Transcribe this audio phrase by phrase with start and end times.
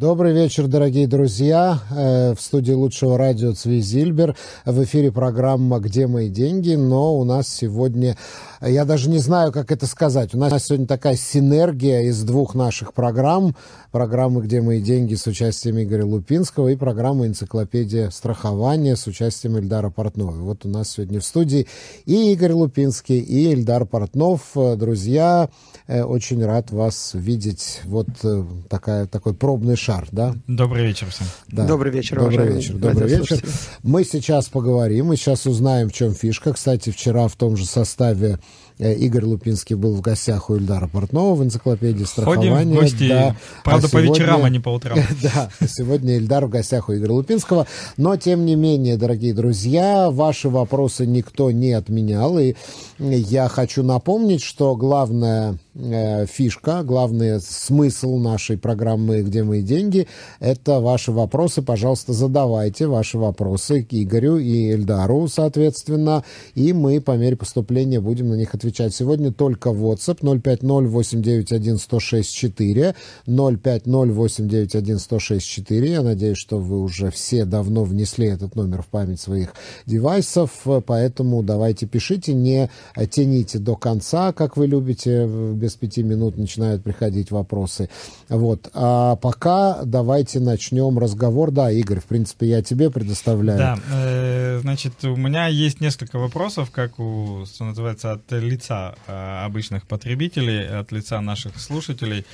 [0.00, 1.78] Добрый вечер, дорогие друзья.
[1.90, 4.34] Э, в студии лучшего радио Цви Зильбер.
[4.64, 6.74] В эфире программа «Где мои деньги?».
[6.74, 8.16] Но у нас сегодня
[8.62, 10.34] я даже не знаю, как это сказать.
[10.34, 13.56] У нас сегодня такая синергия из двух наших программ.
[13.90, 19.88] Программы «Где мои деньги» с участием Игоря Лупинского и программа «Энциклопедия страхования» с участием Эльдара
[19.88, 20.32] Портнова.
[20.32, 21.68] Вот у нас сегодня в студии
[22.04, 24.50] и Игорь Лупинский, и Эльдар Портнов.
[24.54, 25.48] Друзья,
[25.86, 27.80] э, очень рад вас видеть.
[27.84, 30.34] Вот э, такая, такой пробный шар, да?
[30.46, 31.26] Добрый вечер всем.
[31.48, 31.66] Да.
[31.66, 33.40] Добрый вечер, Добрый вечер, добрый вечер.
[33.82, 36.52] Мы сейчас поговорим, мы сейчас узнаем, в чем фишка.
[36.52, 38.38] Кстати, вчера в том же составе
[38.80, 42.50] Э, Игорь Лупинский был в гостях у Ильдара Портнова в энциклопедии страхования.
[42.50, 43.36] Ходим в гости, да.
[43.62, 44.14] правда, а по сегодня...
[44.14, 44.98] вечерам, а не по утрам.
[45.22, 47.66] да, сегодня Ильдар в гостях у Игоря Лупинского.
[47.98, 52.38] Но, тем не менее, дорогие друзья, ваши вопросы никто не отменял.
[52.38, 52.54] И
[52.98, 60.08] я хочу напомнить, что главное фишка, главный смысл нашей программы «Где мои деньги»—
[60.40, 61.62] это ваши вопросы.
[61.62, 66.24] Пожалуйста, задавайте ваши вопросы к Игорю и Эльдару, соответственно,
[66.56, 68.92] и мы по мере поступления будем на них отвечать.
[68.94, 72.96] Сегодня только WhatsApp 050-891-1064,
[73.28, 75.86] 050-891-1064.
[75.86, 79.54] Я надеюсь, что вы уже все давно внесли этот номер в память своих
[79.86, 80.50] девайсов,
[80.84, 82.68] поэтому давайте пишите, не
[83.10, 85.28] тяните до конца, как вы любите
[85.60, 87.88] без пяти минут начинают приходить вопросы.
[88.28, 88.70] Вот.
[88.74, 91.50] А пока давайте начнем разговор.
[91.50, 93.58] Да, Игорь, в принципе, я тебе предоставляю.
[93.58, 99.44] Да, э, значит, у меня есть несколько вопросов, как у, что называется, от лица э,
[99.44, 102.24] обычных потребителей, от лица наших слушателей.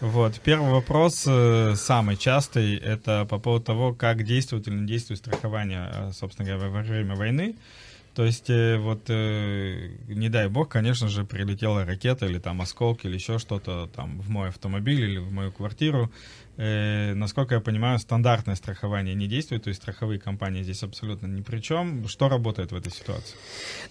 [0.00, 0.40] Вот.
[0.42, 6.12] Первый вопрос, э, самый частый, это по поводу того, как действует или не действует страхование,
[6.12, 7.56] собственно говоря, во время войны.
[8.14, 13.06] То есть, э, вот, э, не дай бог, конечно же, прилетела ракета или там осколки
[13.06, 16.10] или еще что-то там в мой автомобиль или в мою квартиру
[16.60, 21.40] э, насколько я понимаю, стандартное страхование не действует, то есть страховые компании здесь абсолютно ни
[21.40, 22.06] при чем.
[22.06, 23.34] Что работает в этой ситуации?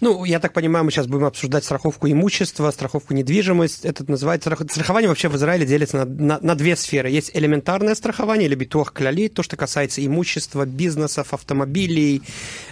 [0.00, 3.86] Ну, я так понимаю, мы сейчас будем обсуждать страховку имущества, страховку недвижимости.
[3.86, 7.10] Это называется страхование вообще в Израиле делится на, на, на две сферы.
[7.10, 12.22] Есть элементарное страхование или битуах кляли, то, что касается имущества, бизнесов, автомобилей,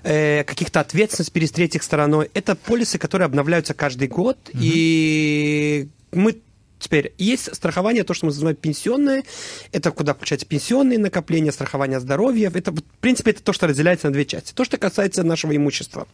[0.04, 2.30] э, каких-то ответственностей перед третьей стороной.
[2.34, 4.58] Это полисы, которые обновляются каждый год, угу.
[4.60, 6.36] и мы
[6.78, 9.24] Теперь есть страхование, то, что мы называем пенсионное.
[9.72, 12.50] Это куда включается пенсионные накопления, страхование здоровья.
[12.54, 14.52] Это, в принципе, это то, что разделяется на две части.
[14.52, 16.06] То, что касается нашего имущества.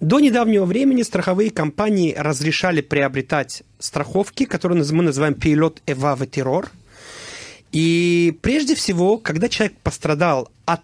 [0.00, 6.70] До недавнего времени страховые компании разрешали приобретать страховки, которые мы называем пилот эва террор.
[7.70, 10.82] И прежде всего, когда человек пострадал от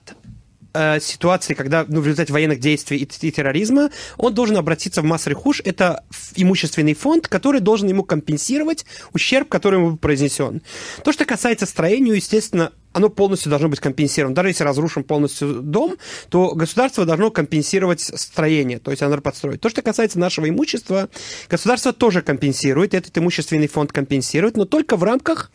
[0.73, 5.05] э, ситуации, когда ну, в результате военных действий и, и терроризма, он должен обратиться в
[5.05, 5.61] Масрихуш.
[5.65, 6.05] Это
[6.37, 10.63] имущественный фонд, который должен ему компенсировать ущерб, который ему произнесен.
[11.05, 14.35] То, что касается строению, естественно, оно полностью должно быть компенсировано.
[14.35, 15.97] Даже если разрушен полностью дом,
[16.29, 19.61] то государство должно компенсировать строение, то есть оно подстроить.
[19.61, 21.09] То, что касается нашего имущества,
[21.49, 25.53] государство тоже компенсирует, этот имущественный фонд компенсирует, но только в рамках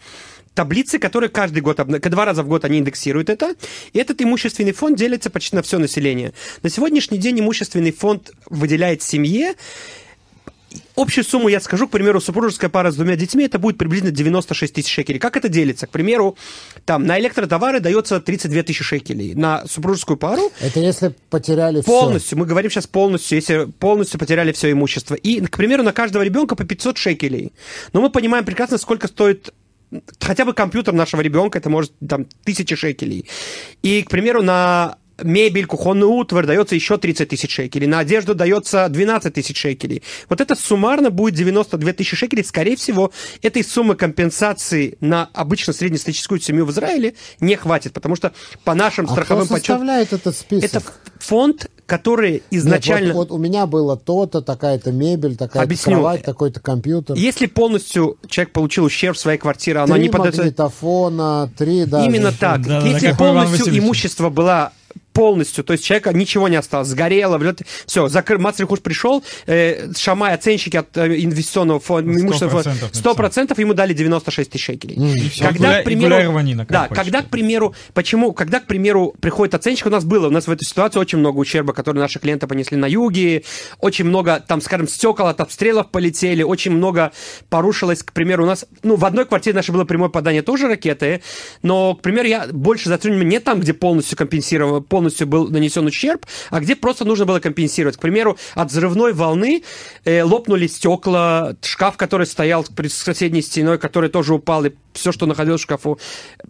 [0.56, 3.56] таблицы, которые каждый год, два раза в год они индексируют это,
[3.94, 6.34] и этот имущественный фонд делится почти на все население.
[6.64, 9.56] На сегодняшний день имущественный фонд выделяет семье
[10.96, 14.74] Общую сумму я скажу, к примеру, супружеская пара с двумя детьми, это будет приблизительно 96
[14.74, 15.20] тысяч шекелей.
[15.20, 15.88] Как это делится?
[15.88, 16.38] К примеру,
[16.86, 19.34] там на электротовары дается 32 тысячи шекелей.
[19.36, 20.52] На супружескую пару...
[20.60, 22.36] Это если потеряли полностью, все.
[22.36, 25.16] Мы говорим сейчас полностью, если полностью потеряли все имущество.
[25.16, 27.54] И, к примеру, на каждого ребенка по 500 шекелей.
[27.94, 29.54] Но мы понимаем прекрасно, сколько стоит
[30.20, 33.28] хотя бы компьютер нашего ребенка, это может там тысячи шекелей.
[33.84, 38.88] И, к примеру, на мебель, кухонный утварь дается еще 30 тысяч шекелей, на одежду дается
[38.90, 40.04] 12 тысяч шекелей.
[40.30, 42.44] Вот это суммарно будет 92 тысячи шекелей.
[42.44, 43.12] Скорее всего,
[43.42, 48.34] этой суммы компенсации на обычно среднестатистическую семью в Израиле не хватит, потому что
[48.64, 50.32] по нашим а страховым кто составляет подсчетам...
[50.32, 50.70] этот список?
[50.70, 50.84] Это
[51.20, 53.08] фонд, который изначально...
[53.08, 57.16] Нет, вот, вот у меня было то-то, такая-то мебель, такая-то кровать, такой-то компьютер.
[57.16, 60.42] Если полностью человек получил ущерб в своей квартире, она не подается...
[60.42, 62.08] магнитофона, три даже.
[62.08, 62.66] Именно так.
[62.66, 64.72] Да, Если да, полностью имущество было
[65.16, 67.42] полностью, то есть человека ничего не осталось, сгорело,
[67.86, 68.38] все, закры...
[68.38, 74.66] Мацрихуш пришел, э, Шамай, оценщики от э, инвестиционного фонда, 100%, 100% ему дали 96 тысяч
[74.66, 74.98] шекелей.
[74.98, 75.42] Mm.
[75.42, 80.04] Когда, к примеру, да, когда, к примеру, почему, когда, к примеру, приходит оценщик, у нас
[80.04, 83.44] было, у нас в этой ситуации очень много ущерба, который наши клиенты понесли на юге,
[83.80, 87.14] очень много, там, скажем, стекол от обстрелов полетели, очень много
[87.50, 91.22] порушилось, к примеру, у нас, ну, в одной квартире наше было прямое попадание тоже ракеты,
[91.62, 95.86] но, к примеру, я больше затруднил не там, где полностью компенсировал, полностью полностью был нанесен
[95.86, 97.98] ущерб, а где просто нужно было компенсировать.
[97.98, 99.64] К примеру, от взрывной волны
[100.04, 105.26] э, лопнули стекла, шкаф, который стоял перед соседней стеной, который тоже упал, и все, что
[105.26, 106.00] находилось в шкафу.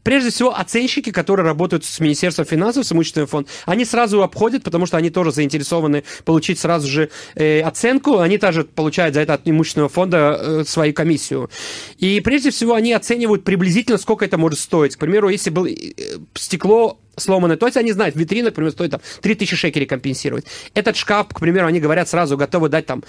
[0.04, 4.86] Прежде всего, оценщики, которые работают с Министерством финансов, с имущественным фондом, они сразу обходят, потому
[4.86, 9.42] что они тоже заинтересованы получить сразу же э, оценку, они также получают за это от
[9.46, 11.50] имущественного фонда э, свою комиссию.
[11.98, 14.96] И прежде всего, они оценивают приблизительно, сколько это может стоить.
[14.96, 15.94] К примеру, если было э,
[16.34, 17.58] стекло сломанное.
[17.58, 20.46] То есть они знают, витрина, к примеру, стоит там 3000 шекелей компенсировать.
[20.74, 23.04] Этот шкаф, к примеру, они говорят сразу, готовы дать там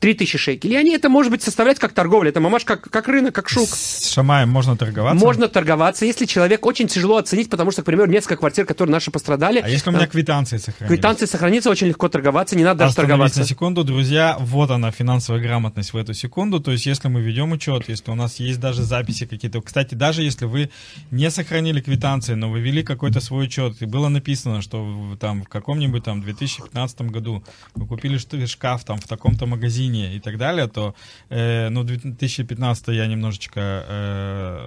[0.00, 0.74] 3000 шекелей.
[0.74, 2.28] И они это, может быть, составлять как торговля.
[2.28, 3.68] Это, мамаш, как, как рынок, как шук.
[3.68, 5.24] С Шамаем можно торговаться?
[5.24, 9.10] Можно торговаться, если человек очень тяжело оценить, потому что, к примеру, несколько квартир, которые наши
[9.10, 9.60] пострадали.
[9.60, 10.96] А если у меня квитанции сохранились?
[10.96, 13.40] Квитанции сохранится, очень легко торговаться, не надо даже торговаться.
[13.40, 16.60] на секунду, друзья, вот она, финансовая грамотность в эту секунду.
[16.60, 19.60] То есть, если мы ведем учет, если у нас есть даже записи какие-то.
[19.60, 20.70] Кстати, даже если вы
[21.10, 25.48] не сохранили квитанции, но вы вели какой-то свой учет, и было написано, что там в
[25.48, 27.42] каком-нибудь там 2015 году
[27.74, 30.94] вы купили шкаф там в таком-то магазине и так далее, то,
[31.30, 34.65] э, ну, 2015 я немножечко э,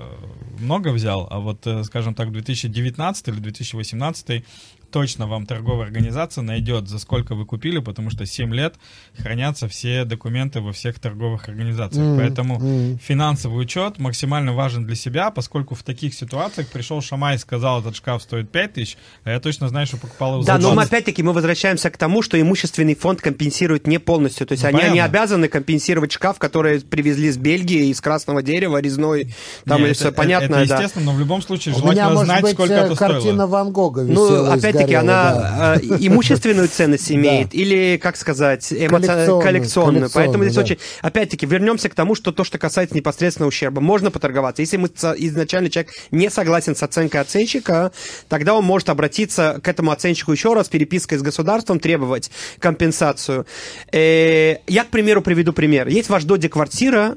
[0.60, 4.44] много взял, а вот, э, скажем так, 2019 или 2018
[4.92, 8.76] точно вам торговая организация найдет, за сколько вы купили, потому что 7 лет
[9.18, 12.06] хранятся все документы во всех торговых организациях.
[12.06, 13.00] Mm, Поэтому mm.
[13.00, 17.96] финансовый учет максимально важен для себя, поскольку в таких ситуациях пришел Шамай и сказал, этот
[17.96, 20.84] шкаф стоит 5 тысяч, а я точно знаю, что покупал его за Да, но мы
[20.84, 24.48] опять-таки мы возвращаемся к тому, что имущественный фонд компенсирует не полностью.
[24.48, 28.82] То есть ну, они, они обязаны компенсировать шкаф, который привезли с Бельгии, из красного дерева,
[28.82, 29.34] резной.
[29.66, 30.56] Там Нет, это, понятно.
[30.56, 31.12] Это, естественно, да.
[31.12, 33.48] но в любом случае желательно У меня, знать, быть, сколько это картина стоило.
[33.48, 39.42] Ван Гога Ну, опять опять-таки, она э, имущественную ценность имеет или, как сказать, коллекционную.
[39.42, 40.10] коллекционную.
[40.14, 40.78] Поэтому здесь очень...
[41.02, 44.62] Опять-таки, вернемся к тому, что то, что касается непосредственно ущерба, можно поторговаться.
[44.62, 47.92] Если мы изначально человек не согласен с оценкой оценщика,
[48.28, 53.46] тогда он может обратиться к этому оценщику еще раз, перепиской с государством, требовать компенсацию.
[53.92, 55.88] Э, я, к примеру, приведу пример.
[55.88, 57.16] Есть в Аждоде квартира,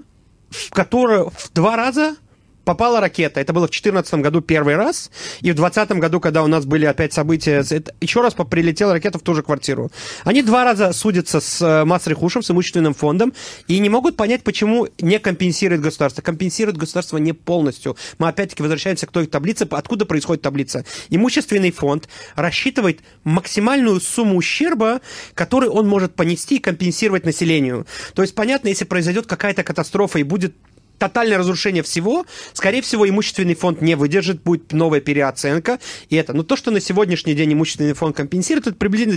[0.50, 2.16] в которой в два раза
[2.64, 3.40] попала ракета.
[3.40, 5.10] Это было в 2014 году первый раз.
[5.40, 9.18] И в 2020 году, когда у нас были опять события, это, еще раз прилетела ракета
[9.18, 9.90] в ту же квартиру.
[10.24, 13.32] Они два раза судятся с э, Масрихушем, с имущественным фондом,
[13.68, 16.22] и не могут понять, почему не компенсирует государство.
[16.22, 17.96] Компенсирует государство не полностью.
[18.18, 19.66] Мы опять-таки возвращаемся к той таблице.
[19.70, 20.84] Откуда происходит таблица?
[21.10, 25.00] Имущественный фонд рассчитывает максимальную сумму ущерба,
[25.34, 27.86] который он может понести и компенсировать населению.
[28.14, 30.54] То есть, понятно, если произойдет какая-то катастрофа и будет
[31.02, 35.80] тотальное разрушение всего, скорее всего, имущественный фонд не выдержит, будет новая переоценка.
[36.10, 36.32] И это.
[36.32, 39.16] Но то, что на сегодняшний день имущественный фонд компенсирует, это приблизительно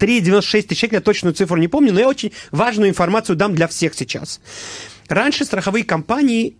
[0.00, 3.68] 93-96 тысяч шекелей, я точную цифру не помню, но я очень важную информацию дам для
[3.68, 4.40] всех сейчас.
[5.08, 6.56] Раньше страховые компании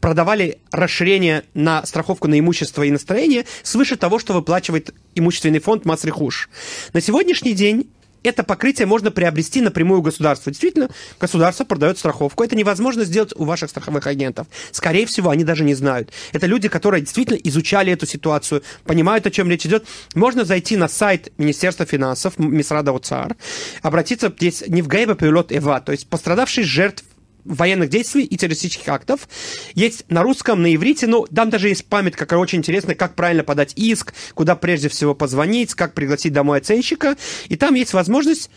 [0.00, 6.50] продавали расширение на страховку на имущество и настроение свыше того, что выплачивает имущественный фонд Масрихуш.
[6.92, 7.88] На сегодняшний день
[8.22, 10.50] это покрытие можно приобрести напрямую у государства.
[10.50, 10.88] Действительно,
[11.18, 12.44] государство продает страховку.
[12.44, 14.46] Это невозможно сделать у ваших страховых агентов.
[14.72, 16.10] Скорее всего, они даже не знают.
[16.32, 19.86] Это люди, которые действительно изучали эту ситуацию, понимают, о чем речь идет.
[20.14, 23.36] Можно зайти на сайт Министерства финансов, Мисрада УЦАР,
[23.82, 27.04] обратиться здесь не в Гейба пилот ЭВА, то есть пострадавший жертв
[27.44, 29.28] военных действий и террористических актов.
[29.74, 33.44] Есть на русском, на иврите, но там даже есть памятка, которая очень интересная, как правильно
[33.44, 37.16] подать иск, куда прежде всего позвонить, как пригласить домой оценщика.
[37.48, 38.50] И там есть возможность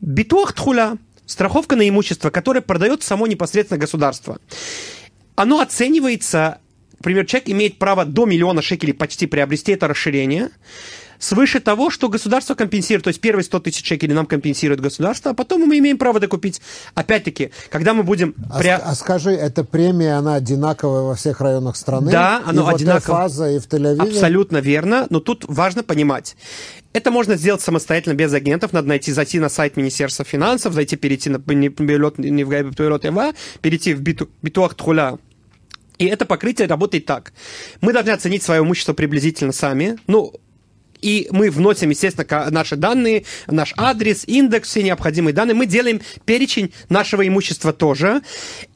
[0.00, 4.38] битуах тхуля, страховка на имущество, которое продает само непосредственно государство.
[5.36, 6.58] Оно оценивается,
[6.98, 10.50] например, человек имеет право до миллиона шекелей почти приобрести это расширение,
[11.18, 13.04] свыше того, что государство компенсирует.
[13.04, 16.60] То есть первые 100 тысяч шекелей нам компенсирует государство, а потом мы имеем право докупить.
[16.94, 18.34] Опять-таки, когда мы будем...
[18.50, 18.68] А, при...
[18.68, 22.10] а скажи, эта премия, она одинаковая во всех районах страны?
[22.10, 23.28] Да, она одинаковая.
[23.28, 24.02] И в Тель-Авиве?
[24.02, 26.36] Абсолютно верно, но тут важно понимать.
[26.92, 28.72] Это можно сделать самостоятельно, без агентов.
[28.72, 31.38] Надо найти, зайти на сайт Министерства финансов, зайти, перейти на
[33.60, 34.00] перейти в
[34.42, 35.18] Битуах Тхуля,
[35.98, 37.32] и это покрытие работает так.
[37.80, 39.98] Мы должны оценить свое имущество приблизительно сами.
[40.06, 40.32] Ну,
[41.00, 45.54] и мы вносим, естественно, наши данные, наш адрес, индекс, все необходимые данные.
[45.54, 48.22] Мы делаем перечень нашего имущества тоже.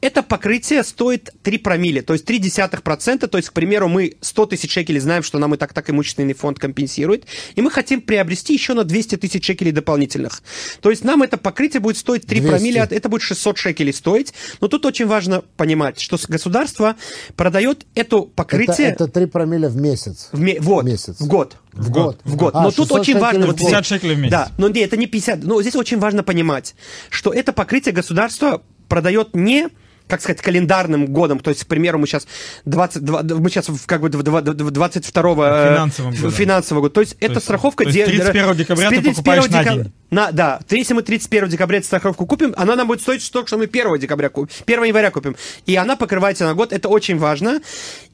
[0.01, 3.27] Это покрытие стоит 3 промилле, то есть 0,3%.
[3.27, 6.33] То есть, к примеру, мы 100 тысяч шекелей знаем, что нам и так так имущественный
[6.33, 7.25] фонд компенсирует.
[7.55, 10.41] И мы хотим приобрести еще на 200 тысяч шекелей дополнительных.
[10.81, 12.49] То есть нам это покрытие будет стоить 3 200.
[12.49, 14.33] промилле, это будет 600 шекелей стоить.
[14.61, 16.95] Но тут очень важно понимать, что государство
[17.35, 18.87] продает это покрытие...
[18.87, 20.29] Это, это 3 промилле в месяц.
[20.31, 20.59] В, ме...
[20.59, 21.19] вот, в месяц.
[21.19, 21.57] В год.
[21.73, 22.19] В год.
[22.23, 22.55] В год.
[22.55, 23.47] А, но тут очень важно...
[23.47, 24.31] Вот 50 шекелей в месяц.
[24.31, 25.43] Да, но нет, это не 50.
[25.43, 26.75] Но здесь очень важно понимать,
[27.09, 29.69] что это покрытие государства продает не
[30.07, 31.39] как сказать, календарным годом.
[31.39, 32.27] То есть, к примеру, мы сейчас
[32.65, 36.31] 22, мы сейчас как бы 22 финансового года.
[36.31, 36.93] финансового года.
[36.93, 37.83] То есть, то это есть, страховка...
[37.83, 39.93] То есть 31 декабря ты покупаешь декабря, на день.
[40.11, 43.57] На, да, если мы 31 декабря эту страховку купим, она нам будет стоить столько, что
[43.57, 45.35] мы 1 декабря купим, 1 января купим.
[45.65, 47.61] И она покрывается на год, это очень важно.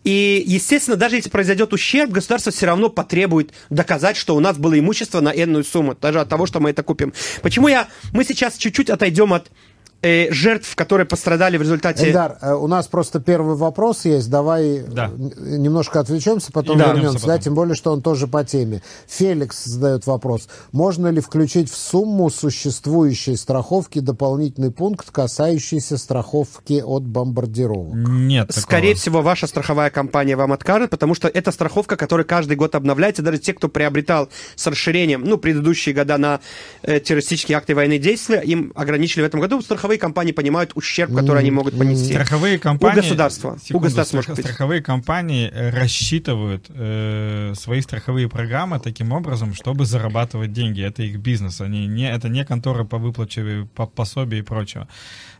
[0.05, 4.79] И, естественно, даже если произойдет ущерб, государство все равно потребует доказать, что у нас было
[4.79, 7.13] имущество на энную сумму, даже от того, что мы это купим.
[7.41, 7.89] Почему я...
[8.13, 9.51] Мы сейчас чуть-чуть отойдем от
[10.01, 12.07] э, жертв, которые пострадали в результате...
[12.07, 14.29] Эльдар, э, у нас просто первый вопрос есть.
[14.29, 15.11] Давай да.
[15.17, 17.25] немножко отвлечемся, потом да, вернемся.
[17.25, 18.81] Да, тем более, что он тоже по теме.
[19.07, 20.47] Феликс задает вопрос.
[20.71, 27.95] Можно ли включить в сумму существующей страховки дополнительный пункт, касающийся страховки от бомбардировок?
[27.95, 28.47] Нет.
[28.47, 28.61] Такого.
[28.61, 33.21] Скорее всего, ваша страховая компания вам откажет, потому что это страховка, которая каждый год обновляется.
[33.21, 36.39] Даже те, кто приобретал с расширением, ну, предыдущие года на
[36.83, 41.15] э, террористические акты военные действия, им ограничили в этом году страховку страховые компании понимают ущерб,
[41.15, 42.13] который они могут понести.
[42.13, 42.99] Страховые компании...
[42.99, 43.57] У государства.
[43.57, 49.85] Секунду, у государства страх, страховые компании э, рассчитывают э, свои страховые программы таким образом, чтобы
[49.85, 50.83] зарабатывать деньги.
[50.83, 51.61] Это их бизнес.
[51.61, 54.87] Они не, это не конторы по выплате по пособию и прочего.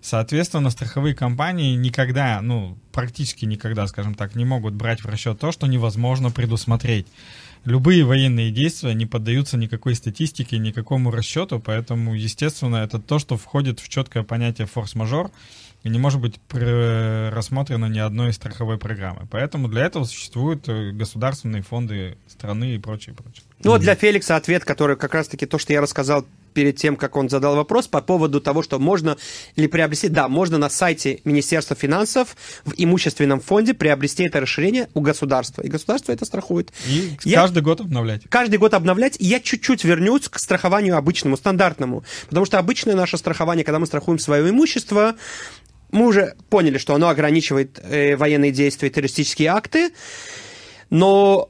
[0.01, 5.51] Соответственно, страховые компании никогда, ну, практически никогда, скажем так, не могут брать в расчет то,
[5.51, 7.08] что невозможно предусмотреть
[7.65, 13.79] любые военные действия не поддаются никакой статистике, никакому расчету, поэтому, естественно, это то, что входит
[13.79, 15.32] в четкое понятие форс-мажор
[15.84, 19.27] и не может быть рассмотрено ни одной страховой программы.
[19.32, 23.44] Поэтому для этого существуют э, государственные фонды страны и прочее, прочее.
[23.63, 27.15] Ну вот для Феликса ответ, который как раз-таки то, что я рассказал перед тем, как
[27.15, 29.18] он задал вопрос по поводу того, что можно
[29.56, 30.10] ли приобрести.
[30.10, 35.62] Да, можно на сайте Министерства финансов в имущественном фонде приобрести это расширение у государства.
[35.62, 36.72] И государство это страхует.
[36.88, 38.24] И я, каждый год обновлять.
[38.29, 39.15] Каждый год обновлять.
[39.20, 42.03] И я чуть-чуть вернусь к страхованию обычному, стандартному.
[42.27, 45.15] Потому что обычное наше страхование, когда мы страхуем свое имущество,
[45.91, 49.91] мы уже поняли, что оно ограничивает э, военные действия, террористические акты,
[50.89, 51.50] но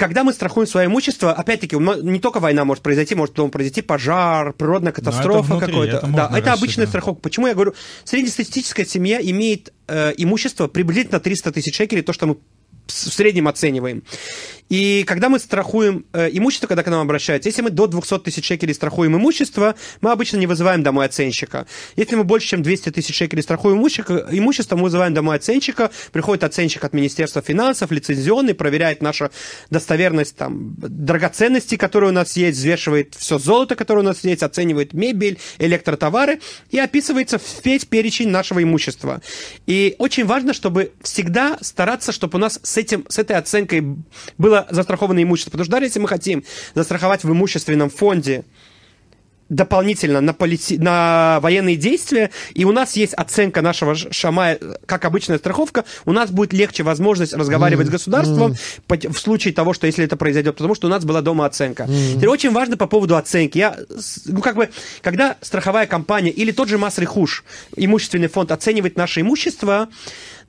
[0.00, 4.54] когда мы страхуем свое имущество, опять-таки, не только война может произойти, может дома произойти пожар,
[4.54, 6.00] природная катастрофа какой-то.
[6.06, 7.20] Да, это обычная страховка.
[7.20, 12.38] Почему я говорю, среднестатистическая семья имеет э, имущество приблизительно 300 тысяч шекелей, то, что мы
[12.86, 14.02] в среднем оцениваем.
[14.70, 18.46] И когда мы страхуем э, имущество, когда к нам обращаются, если мы до 200 тысяч
[18.46, 21.66] шекелей страхуем имущество, мы обычно не вызываем домой оценщика.
[21.96, 26.84] Если мы больше, чем 200 тысяч шекелей страхуем имущество, мы вызываем домой оценщика, приходит оценщик
[26.84, 29.30] от Министерства финансов, лицензионный, проверяет нашу
[29.70, 34.92] достоверность там, драгоценностей, которые у нас есть, взвешивает все золото, которое у нас есть, оценивает
[34.92, 39.20] мебель, электротовары и описывается весь перечень нашего имущества.
[39.66, 43.96] И очень важно, чтобы всегда стараться, чтобы у нас с, этим, с этой оценкой
[44.38, 45.50] было застрахованное имущество.
[45.50, 48.44] Потому что даже если мы хотим застраховать в имущественном фонде
[49.50, 50.78] дополнительно на, полити...
[50.78, 56.30] на военные действия, и у нас есть оценка нашего шамая, как обычная страховка, у нас
[56.30, 57.90] будет легче возможность разговаривать mm.
[57.90, 58.56] с государством
[58.88, 59.12] mm.
[59.12, 61.82] в случае того, что если это произойдет, потому что у нас была дома оценка.
[61.82, 62.14] Mm.
[62.14, 63.58] Теперь очень важно по поводу оценки.
[63.58, 63.76] Я,
[64.26, 64.70] ну, как бы,
[65.02, 67.44] когда страховая компания или тот же Масрихуш,
[67.76, 69.88] имущественный фонд, оценивает наше имущество,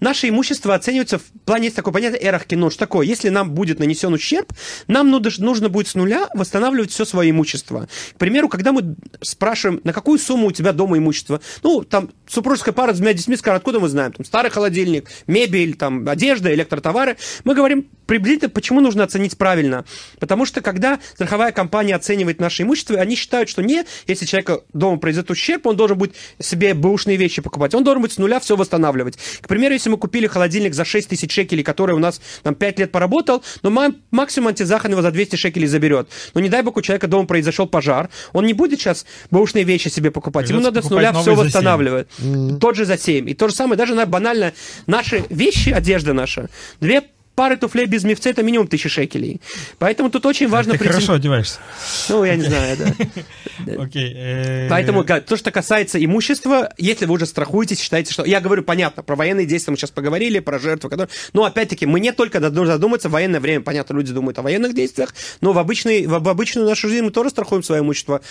[0.02, 3.80] наше имущество оценивается в плане, есть такое понятие эрах кино, что такое, если нам будет
[3.80, 4.52] нанесен ущерб,
[4.88, 7.88] нам нужно будет с нуля восстанавливать все свое имущество.
[8.16, 12.74] К примеру, когда мы спрашиваем, на какую сумму у тебя дома имущество, ну, там, супружеская
[12.74, 17.18] пара с двумя детьми скажет, откуда мы знаем, там, старый холодильник, мебель, там, одежда, электротовары,
[17.44, 19.86] мы говорим приблизительно, почему нужно оценить правильно.
[20.20, 24.98] Потому что, когда страховая компания оценивает наше имущество, они считают, что не, если человека дома
[24.98, 28.58] произойдет ущерб, он должен будет себе бэушные вещи покупать, он должен быть с нуля все
[28.58, 29.18] восстанавливать.
[29.40, 32.80] К примеру, если мы купили холодильник за 6 тысяч шекелей, который у нас там 5
[32.80, 36.10] лет поработал, но максимум антизахан его за 200 шекелей заберет.
[36.34, 39.90] Но не дай бог у человека дома произошел пожар, он не будет сейчас бэушные вещи
[39.90, 40.48] себе покупать.
[40.48, 42.08] Придется Ему надо с нуля все восстанавливать.
[42.20, 42.58] Mm-hmm.
[42.60, 43.30] Тот же за 7.
[43.30, 44.54] И то же самое, даже на банально
[44.88, 47.04] наши вещи, одежда наша, две
[47.36, 49.42] пары туфлей без мифца это минимум тысячи шекелей.
[49.80, 50.74] Поэтому тут очень важно...
[50.74, 50.94] Ты прийти...
[50.94, 51.60] хорошо одеваешься.
[52.10, 52.78] Ну, я не знаю,
[53.66, 53.84] да.
[53.84, 54.14] Окей.
[54.16, 58.26] Э, Поэтому то, что касается имущества, если вы уже страхуетесь, считаете, что...
[58.26, 61.10] Я говорю, понятно, про военные действия мы сейчас поговорили, про жертвы, которые...
[61.34, 64.74] Но, опять-таки, мы не только должны задуматься, в военное время, понятно, люди думают о военных
[64.74, 68.22] действиях, но в, обычный, в обычную нашу жизнь мы тоже страхуем свое имущество.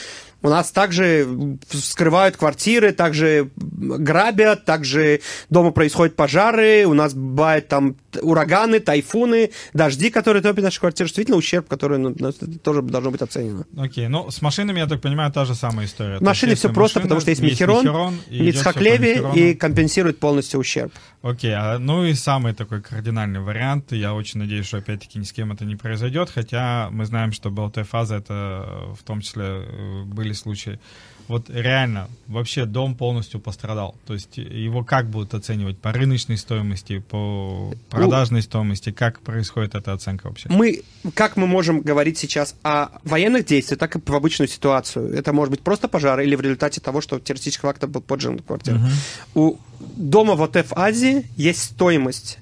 [0.42, 1.28] У нас также
[1.72, 10.10] скрывают квартиры, также грабят, также дома происходят пожары, у нас бывают там ураганы, тайфуны, дожди,
[10.10, 11.08] которые топят наши квартиры.
[11.08, 12.14] Действительно, ущерб, который ну,
[12.62, 13.64] тоже должно быть оценено.
[13.76, 16.18] Окей, ну с машинами, я так понимаю, та же самая история.
[16.20, 20.92] Машины все просто, машина, потому что есть Михерон, Михерон Мицхак Леви и компенсирует полностью ущерб.
[21.22, 25.32] Окей, а, ну и самый такой кардинальный вариант, я очень надеюсь, что опять-таки ни с
[25.32, 30.32] кем это не произойдет, хотя мы знаем, что БЛТ-фаза это в том числе э, были
[30.32, 30.80] случаи
[31.30, 33.94] вот реально вообще дом полностью пострадал.
[34.06, 35.78] То есть его как будут оценивать?
[35.78, 38.92] По рыночной стоимости, по продажной стоимости?
[38.92, 40.48] Как происходит эта оценка вообще?
[40.50, 40.82] Мы,
[41.14, 45.14] как мы можем говорить сейчас о военных действиях, так и в обычную ситуацию?
[45.14, 48.76] Это может быть просто пожар или в результате того, что террористический фактор был поджен квартира.
[48.76, 48.88] Угу.
[49.34, 49.58] У
[49.96, 52.38] дома в ОТФ Азии есть стоимость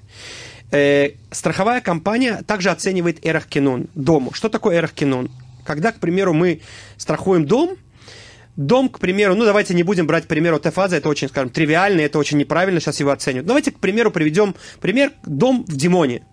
[0.71, 4.33] Э, страховая компания также оценивает эрахкинун дому.
[4.33, 5.31] Что такое эрахкинун?
[5.65, 6.61] Когда, к примеру, мы
[6.97, 7.75] страхуем дом,
[8.59, 12.01] дом, к примеру, ну давайте не будем брать, к примеру, Тефаза, это очень, скажем, тривиально,
[12.01, 13.47] это очень неправильно, сейчас его оценивают.
[13.47, 16.23] Давайте, к примеру, приведем пример, дом в Димоне.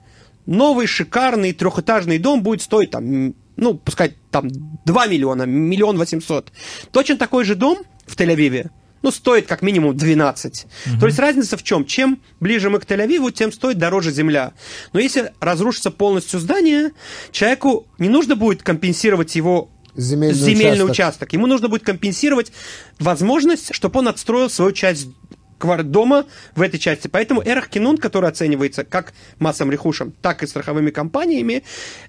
[0.45, 4.49] Новый, шикарный, трехэтажный дом будет стоить там, ну, пускай там
[4.85, 6.53] 2 миллиона, миллион восемьсот.
[6.91, 8.71] Точно такой же дом в Тель-Авиве
[9.07, 10.67] ну, стоит как минимум 12.
[10.87, 10.99] Угу.
[10.99, 11.85] То есть разница в чем?
[11.85, 14.53] Чем ближе мы к Тель-Авиву, тем стоит дороже земля.
[14.93, 16.91] Но если разрушится полностью здание,
[17.31, 20.91] человеку не нужно будет компенсировать его земельный, земельный участок.
[20.91, 21.33] участок.
[21.33, 22.53] Ему нужно будет компенсировать
[22.99, 25.09] возможность, чтобы он отстроил свою часть
[25.59, 27.09] дома в этой части.
[27.09, 31.65] Поэтому Эрах Кинун, который оценивается как массовым рехушем, так и страховыми компаниями,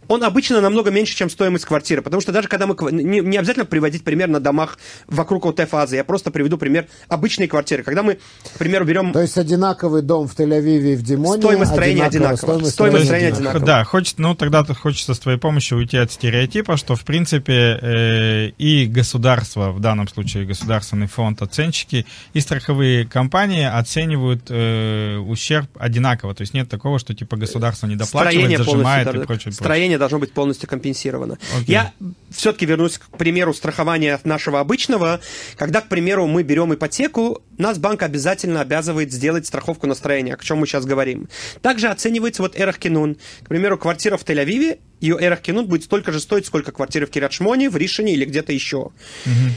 [0.07, 2.01] он обычно намного меньше, чем стоимость квартиры.
[2.01, 2.75] Потому что даже когда мы...
[2.91, 4.77] Не, не обязательно приводить пример на домах
[5.07, 5.95] вокруг ОТ-фазы.
[5.95, 7.83] Я просто приведу пример обычной квартиры.
[7.83, 9.13] Когда мы, к примеру, берем...
[9.13, 11.41] То есть одинаковый дом в Тель-Авиве и в Димоне...
[11.41, 12.35] Стоимость строения одинакова.
[12.37, 13.65] Стоимость, стоимость строения одинакова.
[13.65, 18.47] Да, хочет, ну тогда хочется с твоей помощью уйти от стереотипа, что в принципе э,
[18.57, 25.69] и государство, в данном случае государственный фонд, оценщики, и страховые компании компании оценивают э, ущерб
[25.77, 26.33] одинаково.
[26.33, 29.51] То есть нет такого, что типа государство не доплачивает, Строение зажимает и прочее.
[29.51, 31.33] Строение должно быть полностью компенсировано.
[31.33, 31.65] Okay.
[31.67, 31.93] Я
[32.31, 35.19] все-таки вернусь к примеру страхования нашего обычного.
[35.55, 40.43] Когда, к примеру, мы берем ипотеку, нас банк обязательно обязывает сделать страховку на строение, о
[40.43, 41.29] чем мы сейчас говорим.
[41.61, 43.17] Также оценивается вот Эрахкинун.
[43.43, 47.69] К примеру, квартира в Тель-Авиве, ее Эрахкинун будет столько же стоить, сколько квартира в Киратшмоне,
[47.69, 48.89] в Ришине или где-то еще.
[49.25, 49.51] Mm-hmm.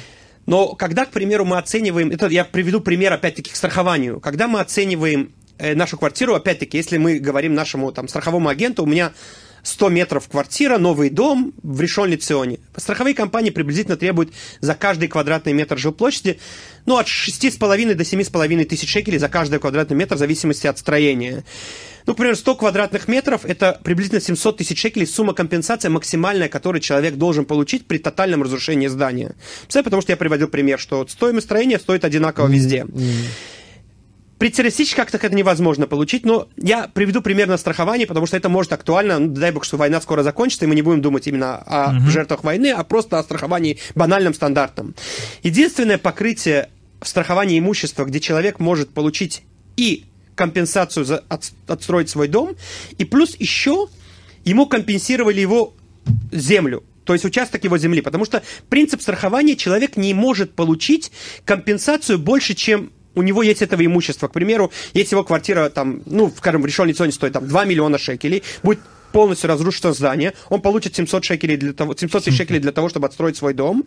[0.51, 4.59] Но когда, к примеру, мы оцениваем, это я приведу пример опять-таки к страхованию, когда мы
[4.59, 9.13] оцениваем э, нашу квартиру, опять-таки, если мы говорим нашему там страховому агенту, у меня
[9.63, 12.59] 100 метров квартира, новый дом в решон Ционе.
[12.77, 16.39] Страховые компании приблизительно требуют за каждый квадратный метр жилплощади
[16.87, 21.45] ну, от 6,5 до 7,5 тысяч шекелей за каждый квадратный метр в зависимости от строения.
[22.07, 27.15] Ну, например, 100 квадратных метров– это приблизительно 700 тысяч шекелей, сумма компенсации максимальная, которую человек
[27.15, 29.35] должен получить при тотальном разрушении здания.
[29.73, 32.87] Потому что я приводил пример, что стоимость строения стоит одинаково везде.
[32.89, 33.60] Mm-hmm.
[34.41, 38.49] При террористических актах это невозможно получить, но я приведу пример на страхование, потому что это
[38.49, 41.59] может актуально, ну, дай бог, что война скоро закончится, и мы не будем думать именно
[41.59, 42.09] о mm-hmm.
[42.09, 44.95] жертвах войны, а просто о страховании банальном, стандартном.
[45.43, 46.71] Единственное покрытие
[47.03, 49.43] в страховании имущества, где человек может получить
[49.77, 52.57] и компенсацию за от, отстроить свой дом,
[52.97, 53.89] и плюс еще
[54.47, 55.75] ему компенсировали его
[56.33, 61.13] землю, то есть участок его земли, потому что принцип страхования человек не может получить
[61.45, 64.29] компенсацию больше, чем у него есть этого имущества.
[64.29, 67.99] К примеру, если его квартира там, ну, скажем, в решенной зоне стоит там 2 миллиона
[67.99, 68.81] шекелей, будет
[69.13, 73.07] полностью разрушится здание, он получит 700 шекелей для того, 700 тысяч шекелей для того, чтобы
[73.07, 73.85] отстроить свой дом.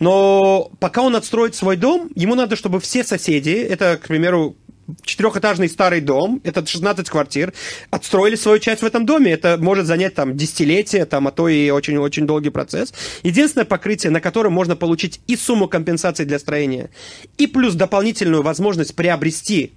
[0.00, 4.56] Но пока он отстроит свой дом, ему надо, чтобы все соседи, это, к примеру,
[5.02, 7.52] четырехэтажный старый дом, это 16 квартир,
[7.90, 9.32] отстроили свою часть в этом доме.
[9.32, 12.92] Это может занять там десятилетия, там, а то и очень-очень долгий процесс.
[13.22, 16.90] Единственное покрытие, на котором можно получить и сумму компенсации для строения,
[17.36, 19.72] и плюс дополнительную возможность приобрести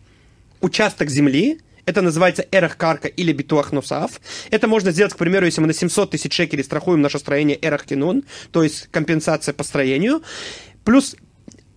[0.62, 4.22] участок земли, это называется эрахкарка или битуах нусав.
[4.52, 8.24] Это можно сделать, к примеру, если мы на 700 тысяч шекелей страхуем наше строение эрахтинун,
[8.52, 10.22] то есть компенсация по строению.
[10.84, 11.16] Плюс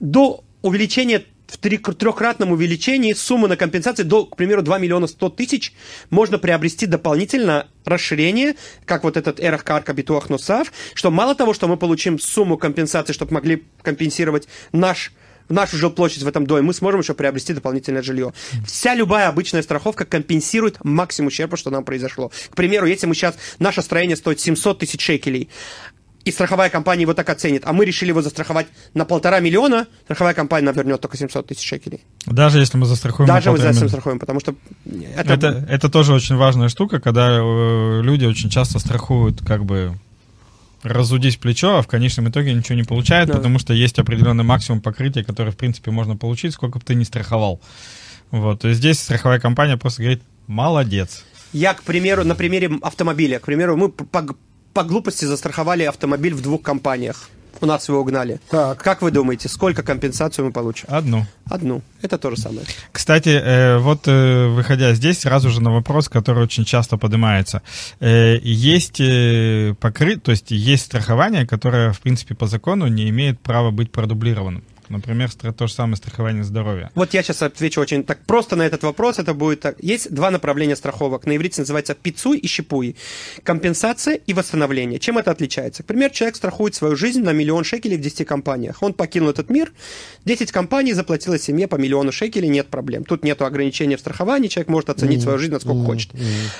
[0.00, 5.72] до увеличения в трехкратном увеличении суммы на компенсации до, к примеру, 2 миллиона 100 тысяч
[6.10, 10.28] можно приобрести дополнительно расширение, как вот этот эрах карка битуах
[10.94, 15.12] что мало того, что мы получим сумму компенсации, чтобы могли компенсировать наш
[15.48, 18.32] нашу жилплощадь в этом доме, мы сможем еще приобрести дополнительное жилье.
[18.66, 22.30] Вся любая обычная страховка компенсирует максимум ущерба, что нам произошло.
[22.50, 25.48] К примеру, если мы сейчас, наше строение стоит 700 тысяч шекелей,
[26.24, 30.34] и страховая компания его так оценит, а мы решили его застраховать на полтора миллиона, страховая
[30.34, 32.02] компания нам вернет только 700 тысяч шекелей.
[32.26, 34.54] Даже если мы застрахуем Даже мы застрахуем, потому что...
[35.16, 35.34] Это...
[35.34, 39.98] Это, это тоже очень важная штука, когда э, люди очень часто страхуют как бы
[40.82, 43.36] разудить плечо, а в конечном итоге ничего не получают, да.
[43.36, 47.04] потому что есть определенный максимум покрытия, который, в принципе, можно получить, сколько бы ты ни
[47.04, 47.60] страховал.
[48.30, 48.64] Вот.
[48.64, 51.24] И здесь страховая компания просто говорит, молодец.
[51.52, 53.92] Я, к примеру, на примере автомобиля, к примеру, мы
[54.74, 57.30] по глупости застраховали автомобиль в двух компаниях.
[57.60, 58.40] У нас его угнали.
[58.50, 58.82] Так.
[58.82, 60.86] Как вы думаете, сколько компенсацию мы получим?
[60.88, 61.24] Одну.
[61.46, 61.82] Одну.
[62.02, 62.66] Это то же самое.
[62.92, 67.62] Кстати, э, вот э, выходя здесь, сразу же на вопрос, который очень часто поднимается.
[68.00, 69.00] Э, есть
[69.78, 74.62] покрыт, то есть есть страхование, которое, в принципе, по закону не имеет права быть продублированным.
[74.88, 76.90] Например, то же самое страхование здоровья.
[76.94, 79.18] Вот я сейчас отвечу очень так просто на этот вопрос.
[79.18, 79.76] Это будет так.
[79.82, 81.26] Есть два направления страховок.
[81.26, 82.96] На иврите называется пицуй и щипуй.
[83.42, 84.98] Компенсация и восстановление.
[84.98, 85.82] Чем это отличается?
[85.82, 88.82] К примеру, человек страхует свою жизнь на миллион шекелей в 10 компаниях.
[88.82, 89.72] Он покинул этот мир,
[90.24, 93.04] 10 компаний заплатила семье по миллиону шекелей, нет проблем.
[93.04, 96.10] Тут нет ограничения в страховании, человек может оценить свою жизнь насколько хочет.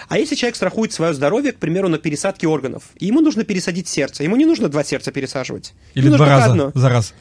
[0.08, 3.88] А если человек страхует свое здоровье, к примеру, на пересадке органов, и ему нужно пересадить
[3.88, 5.74] сердце, ему не нужно два сердца пересаживать.
[5.94, 6.72] Или Ему два нужно раза одно.
[6.74, 7.14] за раз.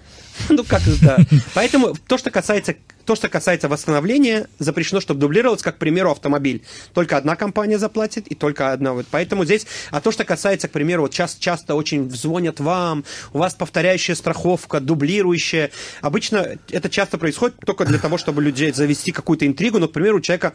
[0.50, 1.18] Ну, как да.
[1.54, 6.64] Поэтому то, что касается то, что касается восстановления, запрещено, чтобы дублировалось, как, к примеру, автомобиль.
[6.94, 8.94] Только одна компания заплатит, и только одна.
[8.94, 9.06] Вот.
[9.12, 9.68] Поэтому здесь...
[9.92, 14.16] А то, что касается, к примеру, вот часто, часто очень звонят вам, у вас повторяющая
[14.16, 15.72] страховка, дублирующая.
[16.02, 19.80] Обычно это часто происходит только для того, чтобы людей завести какую-то интригу.
[19.80, 20.54] Но, к примеру, у человека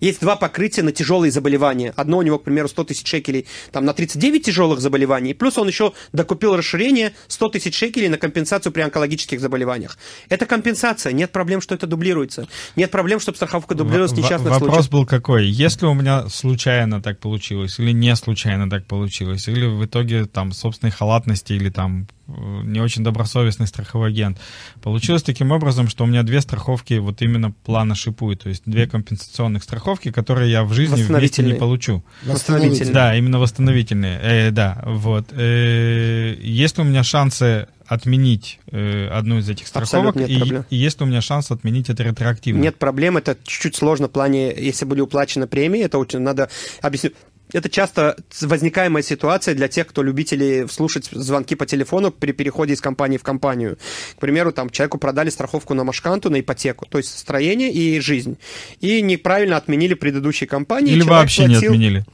[0.00, 1.92] есть два покрытия на тяжелые заболевания.
[1.96, 5.68] Одно у него, к примеру, 100 тысяч шекелей там, на 39 тяжелых заболеваний, плюс он
[5.68, 9.98] еще докупил расширение 100 тысяч шекелей на компенсацию при онкологических заболеваниях.
[10.28, 12.46] Это компенсация, нет проблем, что это дублируется.
[12.76, 14.90] Нет проблем, чтобы страховка дублировалась в несчастных Вопрос случаях.
[14.90, 15.46] был какой?
[15.46, 20.52] Если у меня случайно так получилось, или не случайно так получилось, или в итоге там
[20.52, 24.38] собственной халатности, или там не очень добросовестный страховой агент.
[24.82, 28.86] Получилось таким образом, что у меня две страховки вот именно плана шипуют, то есть две
[28.86, 32.04] компенсационных страховки, которые я в жизни вместе не получу.
[32.24, 32.92] Восстановительные.
[32.92, 34.18] Да, именно восстановительные.
[34.22, 35.32] Э, да, вот.
[35.32, 40.16] Э, есть ли у меня шансы отменить э, одну из этих страховок?
[40.16, 40.64] И, проблем.
[40.68, 42.60] и есть ли у меня шанс отменить это ретроактивно?
[42.60, 46.48] Нет проблем, это чуть-чуть сложно в плане, если были уплачены премии, это очень надо
[46.82, 47.14] объяснить.
[47.52, 52.80] Это часто возникаемая ситуация для тех, кто любители слушать звонки по телефону при переходе из
[52.80, 53.78] компании в компанию.
[54.16, 58.36] К примеру, там человеку продали страховку на машканту, на ипотеку, то есть строение и жизнь.
[58.80, 60.92] И неправильно отменили предыдущие компании.
[60.92, 62.04] Или вообще не платил- отменили?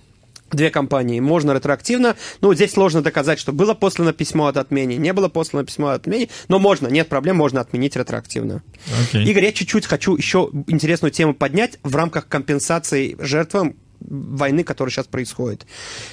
[0.50, 1.18] Две компании.
[1.18, 2.14] Можно ретроактивно.
[2.42, 6.02] Ну, здесь сложно доказать, что было послано письмо от отмене, не было послано письмо от
[6.02, 8.62] отмене, но можно, нет проблем, можно отменить ретроактивно.
[9.08, 9.24] Окей.
[9.24, 13.76] Игорь, я чуть-чуть хочу еще интересную тему поднять в рамках компенсации жертвам
[14.08, 15.66] войны, которая сейчас происходит.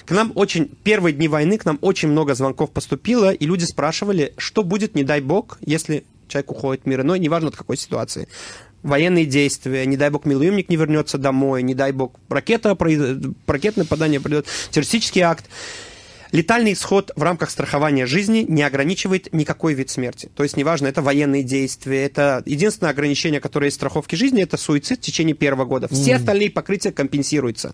[0.06, 4.34] К нам очень, первые дни войны к нам очень много звонков поступило, и люди спрашивали,
[4.38, 8.28] что будет, не дай бог, если человек уходит в мир иной, неважно от какой ситуации.
[8.82, 12.78] Военные действия, не дай бог милуемник не вернется домой, не дай бог ракета,
[13.45, 15.45] ракетное нападание придет, террористический акт.
[16.32, 20.30] Летальный исход в рамках страхования жизни не ограничивает никакой вид смерти.
[20.36, 24.56] То есть, неважно, это военные действия, это единственное ограничение, которое есть в страховке жизни, это
[24.58, 25.88] суицид в течение первого года.
[25.92, 27.74] Все остальные покрытия компенсируются.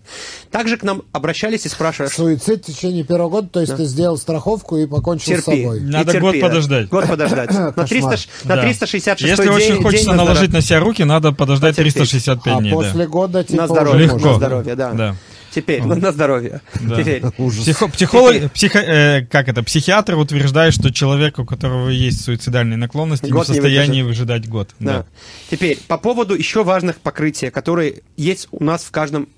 [0.50, 4.16] Также к нам обращались и спрашивали, Суицид в течение первого года, то есть ты сделал
[4.16, 5.62] страховку и покончил с терпи.
[5.62, 5.78] собой.
[5.78, 6.40] И Надо терпи, год да.
[6.48, 6.88] подождать.
[6.88, 7.50] Год подождать.
[7.76, 8.62] На, 300, ш- на Да.
[8.62, 11.94] 366 Если день, очень хочется день наложить на себя руки, надо подождать Потерпеть.
[11.94, 12.70] 365 А дней.
[12.70, 12.76] да.
[12.76, 14.18] после года типа На здоровье, Легко.
[14.28, 14.92] на здоровье, да.
[14.92, 15.16] Да.
[15.54, 16.60] Теперь, на, на здоровье.
[16.80, 16.96] Да.
[17.00, 17.22] Теперь.
[17.38, 17.62] Ужас.
[17.64, 23.26] Психо- психолог, психо- э, как это, психиатр утверждает, что человек, у которого есть суицидальные наклонности,
[23.26, 24.70] не в не состоянии выжидать год.
[24.78, 24.92] Да.
[24.98, 25.06] Да.
[25.50, 29.28] Теперь, по поводу еще важных покрытий, которые есть у нас в каждом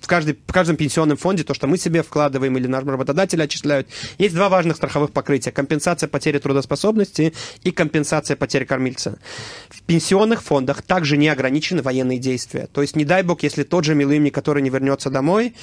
[0.00, 3.88] в, каждой, в каждом пенсионном фонде, то, что мы себе вкладываем или наш работодатель отчисляют,
[4.18, 5.50] есть два важных страховых покрытия.
[5.50, 7.32] Компенсация потери трудоспособности
[7.62, 9.18] и компенсация потери кормильца.
[9.68, 12.68] В пенсионных фондах также не ограничены военные действия.
[12.72, 15.54] То есть, не дай бог, если тот же милуимник, который не вернется домой,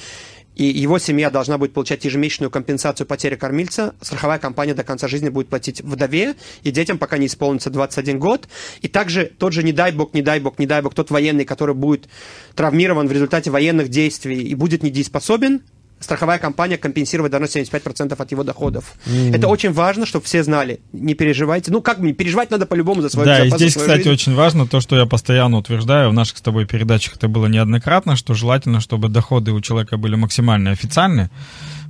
[0.54, 5.28] и его семья должна будет получать ежемесячную компенсацию потери кормильца, страховая компания до конца жизни
[5.28, 8.48] будет платить вдове и детям, пока не исполнится 21 год.
[8.80, 11.44] И также тот же, не дай бог, не дай бог, не дай бог, тот военный,
[11.44, 12.08] который будет
[12.54, 15.62] травмирован в результате военных действий и будет недееспособен,
[16.04, 18.94] страховая компания компенсировать должна 75% от его доходов.
[19.32, 20.80] Это очень важно, чтобы все знали.
[20.92, 21.70] Не переживайте.
[21.72, 24.10] Ну, как бы не переживать надо по-любому за свою Да, и здесь, кстати, жизнь.
[24.10, 28.16] очень важно то, что я постоянно утверждаю, в наших с тобой передачах это было неоднократно,
[28.16, 31.30] что желательно, чтобы доходы у человека были максимально официальные,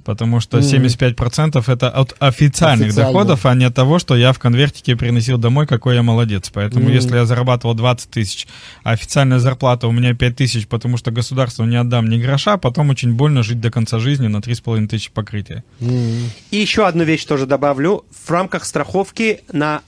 [0.05, 3.13] потому что 75% это от официальных Официально.
[3.13, 6.51] доходов, а не от того, что я в конвертике приносил домой, какой я молодец.
[6.53, 8.47] Поэтому если я зарабатывал 20 тысяч,
[8.83, 12.91] а официальная зарплата у меня 5 тысяч, потому что государству не отдам ни гроша, потом
[12.91, 15.65] очень больно жить до конца жизни на 3,5 тысячи покрытия.
[15.81, 18.05] И еще одну вещь тоже добавлю.
[18.11, 19.83] В рамках страховки на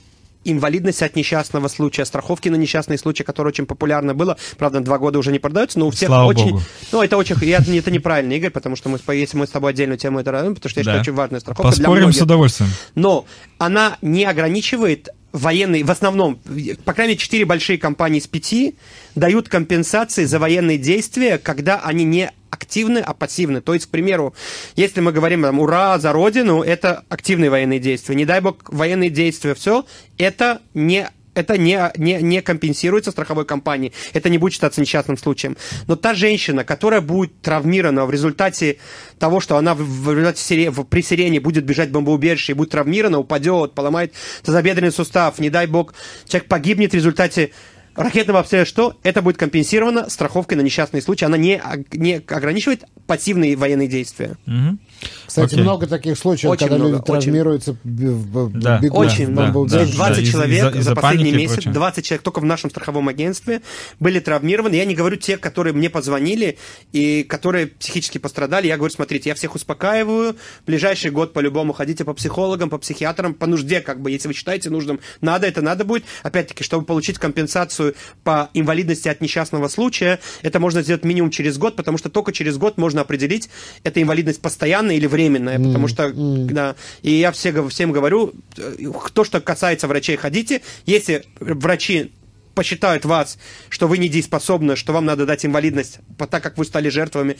[0.51, 5.19] инвалидность от несчастного случая, страховки на несчастные случаи, которые очень популярно было, правда, два года
[5.19, 6.51] уже не продаются, но у всех Слава очень...
[6.51, 6.63] богу.
[6.93, 7.37] Ну, это очень...
[7.43, 10.71] Я, это неправильно, Игорь, потому что мы, если мы с тобой отдельную тему это потому
[10.71, 10.91] что я Да.
[10.93, 12.19] считаю, очень важная страховка для Поспорим многих.
[12.19, 12.71] с удовольствием.
[12.95, 13.27] Но
[13.59, 16.40] она не ограничивает военные, в основном,
[16.85, 18.77] по крайней мере, четыре большие компании из пяти
[19.14, 23.61] дают компенсации за военные действия, когда они не активны, а пассивны.
[23.61, 24.35] То есть, к примеру,
[24.77, 28.14] если мы говорим там, «Ура за Родину», это активные военные действия.
[28.14, 29.85] Не дай бог, военные действия, все,
[30.16, 35.57] это не это не, не, не компенсируется страховой компанией, это не будет считаться несчастным случаем.
[35.87, 38.79] Но та женщина, которая будет травмирована в результате
[39.18, 42.70] того, что она в, в результате в, при сирене будет бежать в бомбоубежище и будет
[42.70, 45.94] травмирована, упадет, поломает тазобедренный сустав, не дай бог,
[46.27, 47.51] человек погибнет в результате
[47.94, 51.25] ракетного обстрела, что это будет компенсировано страховкой на несчастный случай.
[51.25, 51.61] Она не,
[51.92, 54.37] не ограничивает пассивные военные действия.
[54.46, 54.79] Мгм.
[55.27, 55.63] Кстати, Окей.
[55.63, 57.21] много таких случаев, Очень когда много, люди очень.
[57.23, 58.79] травмируются, Да.
[58.79, 59.69] бегут Очень в много.
[59.69, 61.75] Да, 20 из-за- человек из-за за последний месяц, прочее.
[61.75, 63.61] 20 человек только в нашем страховом агентстве
[64.01, 64.75] были травмированы.
[64.75, 66.59] Я не говорю те, которые мне позвонили
[66.93, 68.67] и которые психически пострадали.
[68.67, 70.35] Я говорю, смотрите, я всех успокаиваю.
[70.63, 74.35] В ближайший год по-любому ходите по психологам, по психиатрам, по нужде, как бы, если вы
[74.35, 75.01] считаете нужным.
[75.21, 76.05] Надо, это надо будет.
[76.23, 81.77] Опять-таки, чтобы получить компенсацию по инвалидности от несчастного случая, это можно сделать минимум через год,
[81.77, 83.51] потому что только через год можно определить,
[83.83, 84.41] это инвалидность
[84.87, 88.77] постоянная или временная, потому что, да, и я все, всем говорю, э,
[89.12, 92.12] то, что касается врачей, ходите, если врачи
[92.55, 97.37] посчитают вас, что вы недееспособны, что вам надо дать инвалидность, так как вы стали жертвами,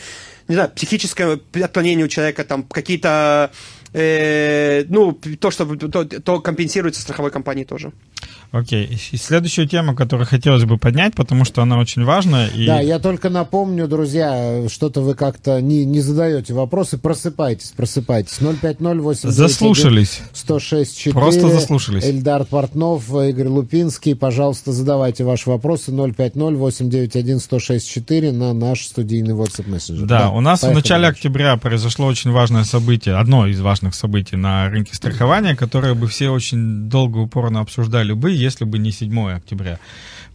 [0.49, 3.51] не знаю, психическое отклонение у человека, там, какие-то,
[3.95, 7.93] э, ну, то, что, то, то компенсируется страховой компанией тоже.
[8.53, 8.99] Окей.
[9.13, 12.49] И следующую тему, которую хотелось бы поднять, потому что она очень важная.
[12.49, 12.67] И...
[12.67, 16.99] Да, я только напомню, друзья, что-то вы как-то не, не задаете вопросы.
[16.99, 18.39] Просыпайтесь, просыпайтесь.
[18.39, 20.21] 050 Заслушались.
[20.33, 21.13] 106 4.
[21.13, 22.05] Просто заслушались.
[22.05, 24.15] Эльдар Портнов, Игорь Лупинский.
[24.15, 25.93] Пожалуйста, задавайте ваши вопросы.
[25.93, 30.07] 050 891 106 4 на наш студийный WhatsApp мессенджер.
[30.07, 34.69] Да, у нас в начале октября произошло очень важное событие, одно из важных событий на
[34.69, 39.79] рынке страхования, которое бы все очень долго упорно обсуждали бы, если бы не 7 октября.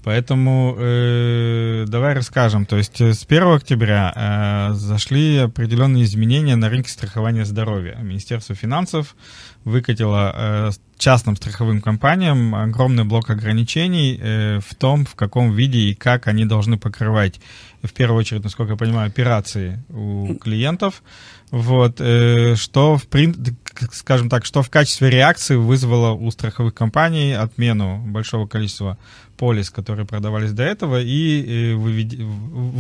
[0.03, 2.65] Поэтому э, давай расскажем.
[2.65, 7.97] То есть э, с 1 октября э, зашли определенные изменения на рынке страхования здоровья.
[8.01, 9.15] Министерство финансов
[9.63, 15.93] выкатило э, частным страховым компаниям огромный блок ограничений э, в том, в каком виде и
[15.93, 17.39] как они должны покрывать,
[17.83, 21.03] в первую очередь, насколько я понимаю, операции у клиентов.
[21.51, 23.60] Вот, э, что, в прин- к-
[23.91, 28.97] скажем так, что в качестве реакции вызвало у страховых компаний отмену большого количества
[29.41, 32.15] полис, которые продавались до этого, и э, вывед-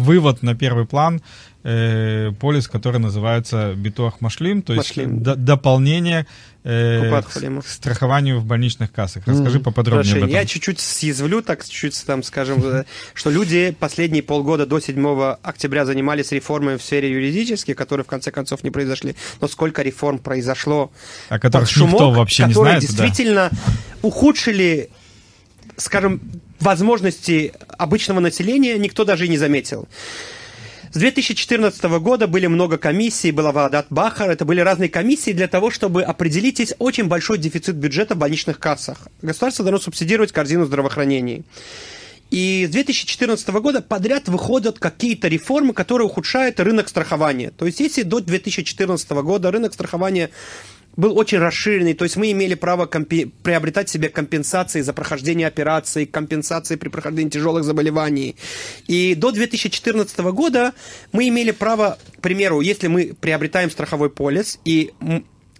[0.05, 1.21] вывод на первый план
[1.63, 5.23] э, полис, который называется Битуах Машлим, то есть Машлим.
[5.23, 6.27] д- дополнение
[6.63, 9.23] э, к, к страхованию в больничных кассах.
[9.25, 9.63] Расскажи Мгм.
[9.63, 10.39] поподробнее Хорошо, об этом.
[10.41, 12.83] я чуть-чуть съязвлю, так чуть-чуть там скажем, э,
[13.15, 18.29] что люди последние полгода до 7 октября занимались реформой в сфере юридической, которые в конце
[18.29, 19.15] концов не произошли.
[19.41, 20.91] Но сколько реформ произошло
[21.29, 22.81] О которых шумок, никто вообще не которые знает.
[22.81, 22.87] да.
[22.87, 23.49] действительно
[24.03, 24.89] ухудшили,
[25.77, 26.21] скажем,
[26.61, 29.87] возможности обычного населения, никто даже и не заметил.
[30.93, 35.71] С 2014 года были много комиссий, была Вадат Бахар, это были разные комиссии для того,
[35.71, 39.07] чтобы определить, есть очень большой дефицит бюджета в больничных кассах.
[39.21, 41.43] Государство должно субсидировать корзину здравоохранения.
[42.29, 47.51] И с 2014 года подряд выходят какие-то реформы, которые ухудшают рынок страхования.
[47.51, 50.29] То есть если до 2014 года рынок страхования
[50.97, 56.05] был очень расширенный, то есть мы имели право компи- приобретать себе компенсации за прохождение операций,
[56.05, 58.35] компенсации при прохождении тяжелых заболеваний.
[58.87, 60.73] И до 2014 года
[61.11, 64.91] мы имели право, к примеру, если мы приобретаем страховой полис, и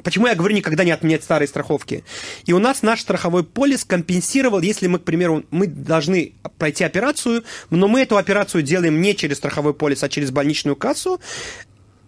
[0.03, 2.03] Почему я говорю никогда не отменять старые страховки?
[2.45, 7.43] И у нас наш страховой полис компенсировал, если мы, к примеру, мы должны пройти операцию,
[7.69, 11.19] но мы эту операцию делаем не через страховой полис, а через больничную кассу,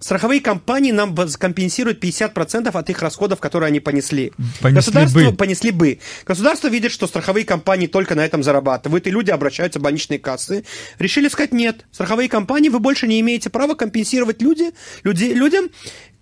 [0.03, 4.33] страховые компании нам компенсируют 50% от их расходов, которые они понесли.
[4.61, 5.33] Понесли Государство бы.
[5.33, 5.99] понесли бы.
[6.25, 10.65] Государство видит, что страховые компании только на этом зарабатывают, и люди обращаются в больничные кассы.
[10.99, 14.71] Решили сказать, нет, страховые компании, вы больше не имеете права компенсировать люди,
[15.03, 15.69] люди, людям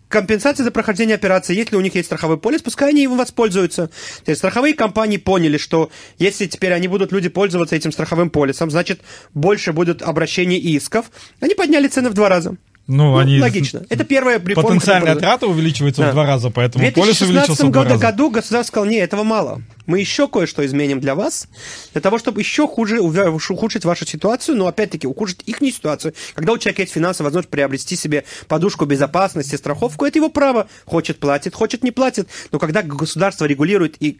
[0.10, 1.56] компенсации за прохождение операции.
[1.56, 3.88] Если у них есть страховой полис, пускай они им воспользуются.
[4.24, 5.89] То есть страховые компании поняли, что
[6.20, 9.02] если теперь они будут люди пользоваться этим страховым полисом, значит,
[9.34, 11.10] больше будет обращений и исков.
[11.39, 12.58] Они подняли цены в два раза.
[12.88, 13.39] Ну, Ну, они...
[13.39, 13.84] логично.
[13.89, 14.70] Это первая реформа.
[14.70, 16.10] Потенциальная трата увеличивается Да.
[16.10, 18.02] в два раза, поэтому 2016 в два году, раза.
[18.02, 19.62] году государство сказало, не, этого мало.
[19.86, 21.48] Мы еще кое-что изменим для вас,
[21.94, 26.13] для того, чтобы еще хуже ухудшить вашу ситуацию, но опять-таки ухудшить их ситуацию.
[26.34, 30.67] Когда у человека есть финансовая возможность приобрести себе подушку безопасности, страховку, это его право.
[30.86, 32.28] Хочет платит, хочет не платит.
[32.52, 34.20] Но когда государство регулирует и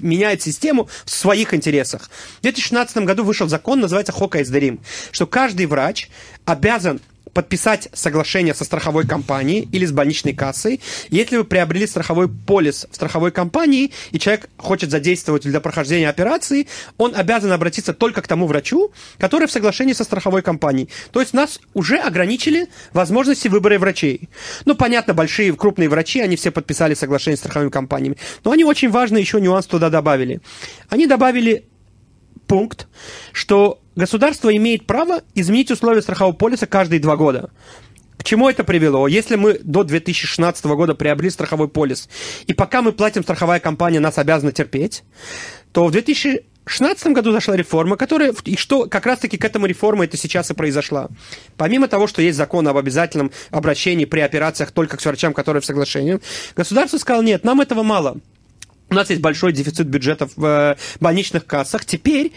[0.00, 2.10] меняет систему в своих интересах.
[2.38, 4.80] В 2016 году вышел закон, называется Хока Эсдерим,
[5.12, 6.08] что каждый врач
[6.44, 7.00] обязан
[7.32, 10.80] подписать соглашение со страховой компанией или с больничной кассой.
[11.10, 16.68] Если вы приобрели страховой полис в страховой компании, и человек хочет задействовать для прохождения операции,
[16.98, 20.88] он обязан обратиться только к тому врачу, который в соглашении со страховой компанией.
[21.12, 24.28] То есть нас уже ограничили возможности выбора врачей.
[24.64, 28.16] Ну, понятно, большие, крупные врачи, они все подписали соглашение с страховыми компаниями.
[28.44, 30.40] Но они очень важный еще нюанс туда добавили.
[30.88, 31.66] Они добавили
[32.46, 32.88] пункт,
[33.32, 37.50] что государство имеет право изменить условия страхового полиса каждые два года.
[38.20, 39.08] К чему это привело?
[39.08, 42.08] Если мы до 2016 года приобрели страховой полис,
[42.46, 45.04] и пока мы платим, страховая компания нас обязана терпеть,
[45.72, 50.18] то в 2016 году зашла реформа, которая, и что как раз-таки к этому реформе это
[50.18, 51.08] сейчас и произошла.
[51.56, 55.66] Помимо того, что есть закон об обязательном обращении при операциях только к врачам, которые в
[55.66, 56.20] соглашении,
[56.54, 58.18] государство сказало, нет, нам этого мало.
[58.90, 61.86] У нас есть большой дефицит бюджета в э, больничных кассах.
[61.86, 62.32] Теперь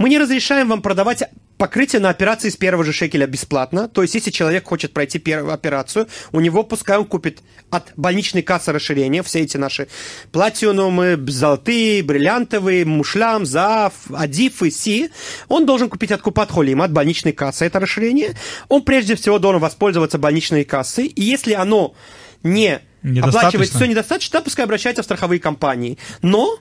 [0.00, 1.24] мы не разрешаем вам продавать
[1.58, 3.86] покрытие на операции с первого же шекеля бесплатно.
[3.86, 8.40] То есть, если человек хочет пройти первую операцию, у него пускай он купит от больничной
[8.40, 9.88] кассы расширения, все эти наши
[10.32, 15.10] платинумы, золотые, бриллиантовые, мушлям, заав, адиф и си,
[15.48, 18.36] он должен купить от Купат Холима, от больничной кассы это расширение.
[18.70, 21.92] Он прежде всего должен воспользоваться больничной кассой, и если оно
[22.42, 22.80] не
[23.22, 25.98] оплачивает все недостаточно, то пускай обращается в страховые компании.
[26.22, 26.58] Но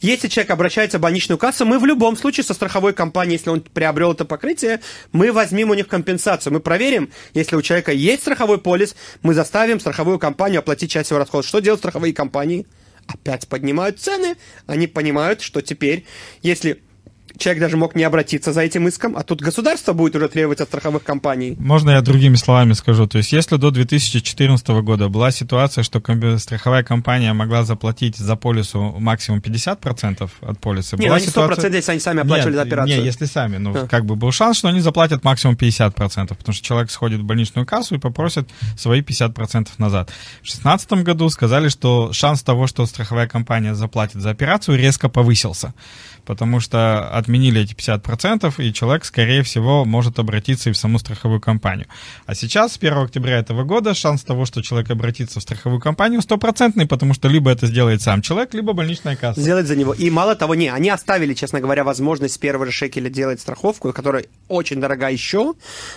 [0.00, 3.60] если человек обращается в больничную кассу, мы в любом случае со страховой компанией, если он
[3.60, 4.80] приобрел это покрытие,
[5.12, 6.52] мы возьмем у них компенсацию.
[6.52, 11.18] Мы проверим, если у человека есть страховой полис, мы заставим страховую компанию оплатить часть его
[11.18, 11.46] расходов.
[11.46, 12.66] Что делают страховые компании?
[13.06, 14.36] Опять поднимают цены.
[14.66, 16.04] Они понимают, что теперь,
[16.42, 16.82] если
[17.38, 20.68] человек даже мог не обратиться за этим иском, а тут государство будет уже требовать от
[20.68, 21.56] страховых компаний.
[21.58, 23.06] Можно я другими словами скажу?
[23.06, 26.02] То есть, если до 2014 года была ситуация, что
[26.38, 31.70] страховая компания могла заплатить за полису максимум 50% от полиса, не, была они 100%, ситуация...
[31.70, 33.00] если они сами оплачивали Нет, операцию.
[33.00, 33.56] Не, если сами.
[33.58, 33.86] Ну, А.
[33.86, 35.92] как бы был шанс, что они заплатят максимум 50%,
[36.28, 40.10] потому что человек сходит в больничную кассу и попросит свои 50% назад.
[40.42, 45.72] В 2016 году сказали, что шанс того, что страховая компания заплатит за операцию, резко повысился
[46.28, 51.40] потому что отменили эти 50%, и человек, скорее всего, может обратиться и в саму страховую
[51.40, 51.86] компанию.
[52.26, 56.20] А сейчас, с 1 октября этого года, шанс того, что человек обратится в страховую компанию,
[56.20, 59.40] стопроцентный, потому что либо это сделает сам человек, либо больничная касса.
[59.40, 59.94] Сделать за него.
[59.94, 63.90] И мало того, не, они оставили, честно говоря, возможность с первого же шекеля делать страховку,
[63.94, 65.54] которая очень дорога еще.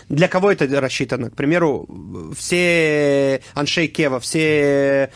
[0.08, 1.30] Для кого это рассчитано?
[1.30, 1.88] К примеру,
[2.38, 5.10] все аншей Кева, все,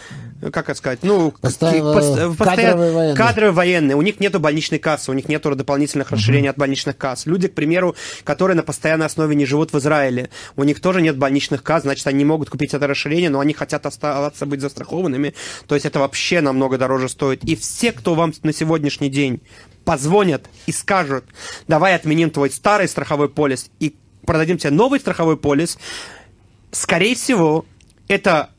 [0.51, 3.15] как это сказать, ну, Постоянно- пос- кадровые военные.
[3.15, 7.25] кадровые военные, у них нету больничной кассы, у них нету дополнительных расширений от больничных касс.
[7.25, 11.17] Люди, к примеру, которые на постоянной основе не живут в Израиле, у них тоже нет
[11.17, 15.33] больничных касс, значит, они не могут купить это расширение, но они хотят оставаться быть застрахованными,
[15.67, 17.43] то есть это вообще намного дороже стоит.
[17.43, 19.41] И все, кто вам на сегодняшний день
[19.83, 21.25] позвонят и скажут,
[21.67, 25.77] давай отменим твой старый страховой полис и продадим тебе новый страховой полис,
[26.71, 27.65] скорее всего,
[28.07, 28.49] это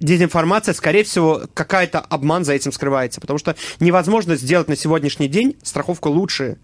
[0.00, 3.20] дезинформация, скорее всего, какая-то обман за этим скрывается.
[3.20, 6.58] Потому что невозможно сделать на сегодняшний день страховку лучше,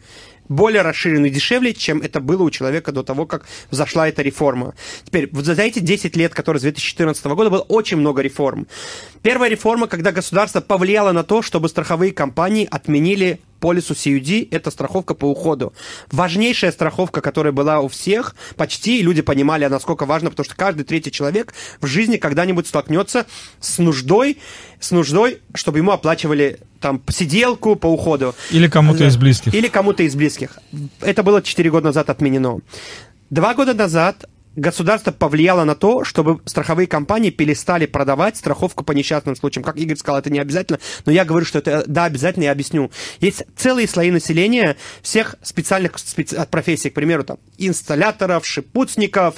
[0.49, 4.75] более расширенную и дешевле, чем это было у человека до того, как взошла эта реформа.
[5.05, 8.67] Теперь, за эти 10 лет, которые с 2014 года, было очень много реформ.
[9.23, 15.15] Первая реформа, когда государство повлияло на то, чтобы страховые компании отменили полису CUD, это страховка
[15.15, 15.73] по уходу.
[16.11, 20.83] Важнейшая страховка, которая была у всех, почти и люди понимали, насколько важно, потому что каждый
[20.83, 23.25] третий человек в жизни когда-нибудь столкнется
[23.61, 24.39] с нуждой,
[24.81, 28.35] с нуждой, чтобы ему оплачивали там сиделку по уходу.
[28.51, 29.55] Или кому-то из близких.
[29.55, 30.59] Или кому-то из близких.
[31.01, 32.59] Это было 4 года назад отменено.
[33.31, 39.37] Два года назад государство повлияло на то, чтобы страховые компании перестали продавать страховку по несчастным
[39.37, 39.65] случаям.
[39.65, 42.91] Как Игорь сказал, это не обязательно, но я говорю, что это, да, обязательно, я объясню.
[43.21, 49.37] Есть целые слои населения всех специальных специ- профессий, к примеру, там, инсталляторов, шипуцников,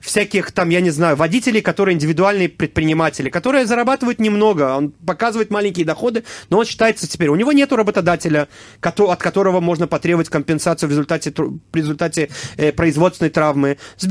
[0.00, 5.86] всяких там, я не знаю, водителей, которые индивидуальные предприниматели, которые зарабатывают немного, он показывает маленькие
[5.86, 8.48] доходы, но он считается теперь, у него нет работодателя,
[8.80, 13.78] от которого можно потребовать компенсацию в результате, в результате э, производственной травмы.
[13.96, 14.04] С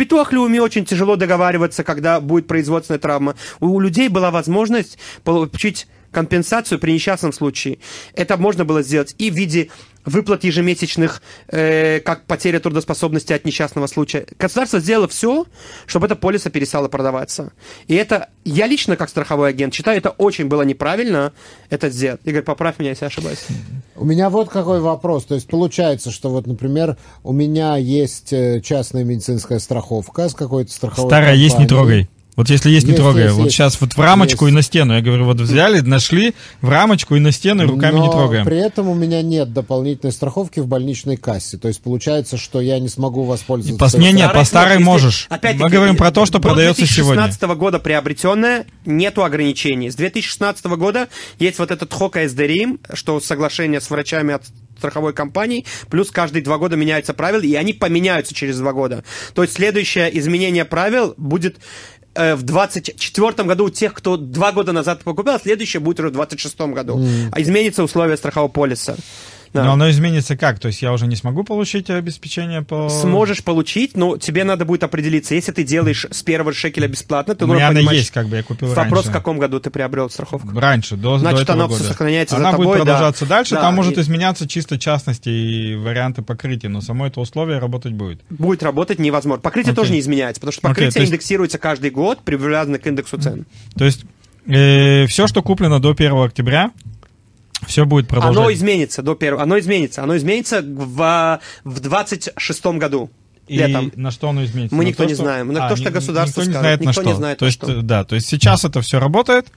[0.45, 3.35] Битуахлеуми очень тяжело договариваться, когда будет производственная травма.
[3.59, 7.77] У людей была возможность получить компенсацию при несчастном случае.
[8.13, 9.69] Это можно было сделать и в виде
[10.05, 14.25] выплат ежемесячных, э, как потеря трудоспособности от несчастного случая.
[14.39, 15.45] Государство сделало все,
[15.87, 17.51] чтобы эта полиса перестала продаваться.
[17.87, 21.33] И это, я лично, как страховой агент, считаю, это очень было неправильно
[21.69, 22.21] это сделать.
[22.23, 23.45] Игорь, поправь меня, если я ошибаюсь.
[23.95, 25.25] У меня вот какой вопрос.
[25.25, 30.71] То есть получается, что вот, например, у меня есть э, частная медицинская страховка с какой-то
[30.71, 32.05] страховой Старая есть, не компанией.
[32.05, 32.14] трогай.
[32.35, 33.23] Вот если есть, не Есть, трогай.
[33.23, 33.55] есть, вот есть.
[33.55, 34.51] сейчас вот в рамочку Есть.
[34.53, 34.93] и на стену.
[34.93, 38.45] Я говорю, вот взяли, нашли в рамочку и на стену, и руками Но не трогаем.
[38.45, 41.57] при этом у меня нет дополнительной страховки в больничной кассе.
[41.57, 43.97] То есть получается, что я не смогу воспользоваться...
[43.97, 45.27] По- не, не, по старой если- можешь.
[45.29, 47.23] опять-таки, Мы говорим про то, что продается сегодня.
[47.23, 49.89] 2016 года приобретенное, нету ограничений.
[49.89, 51.07] С 2016 года
[51.39, 54.43] есть вот этот ХОК СДРИМ, что соглашение с врачами от
[54.77, 59.05] страховой компании, плюс каждые два года меняются правила, и они поменяются через два года.
[59.33, 61.55] То есть следующее изменение правил будет
[62.15, 66.59] в 24 году у тех, кто два года назад покупал, следующее будет уже в 26
[66.61, 67.05] году.
[67.31, 68.95] А изменится условия страхового полиса.
[69.55, 69.63] Да.
[69.63, 70.59] Но оно изменится как?
[70.59, 72.89] То есть я уже не смогу получить обеспечение по...
[72.89, 75.33] Сможешь получить, но тебе надо будет определиться.
[75.33, 77.95] Если ты делаешь с первого шекеля бесплатно, ты должен она понимать...
[77.95, 79.09] есть, как бы я купил Вопрос, раньше.
[79.09, 80.49] в каком году ты приобрел страховку?
[80.59, 81.83] Раньше, до, Значит, до она года.
[81.83, 82.83] сохраняется за Она тобой, будет да.
[82.83, 87.21] продолжаться дальше, Да, там может и- изменяться чисто частности и варианты покрытия, но само это
[87.21, 88.19] условие работать будет.
[88.29, 89.41] Будет работать невозможно.
[89.41, 89.81] Покрытие Окей.
[89.83, 93.45] тоже не изменяется, потому что покрытие то есть- индексируется каждый год, привязано к индексу цен.
[93.77, 94.03] То есть
[94.47, 96.71] все, что куплено до 1 октября,
[97.67, 98.37] все будет продолжать.
[98.37, 99.43] Оно изменится до первого.
[99.43, 100.03] Оно изменится.
[100.03, 103.09] Оно изменится в, в 26 году.
[103.47, 103.91] И Летом.
[103.95, 104.75] на что оно изменится?
[104.75, 105.49] Мы На никто то, не что- знаем.
[105.53, 106.61] На А, то, что ни- государство никто не скажет.
[106.61, 107.15] знает на Никто не что.
[107.17, 107.81] знает то на есть, что.
[107.83, 109.47] да, то есть сейчас это все работает.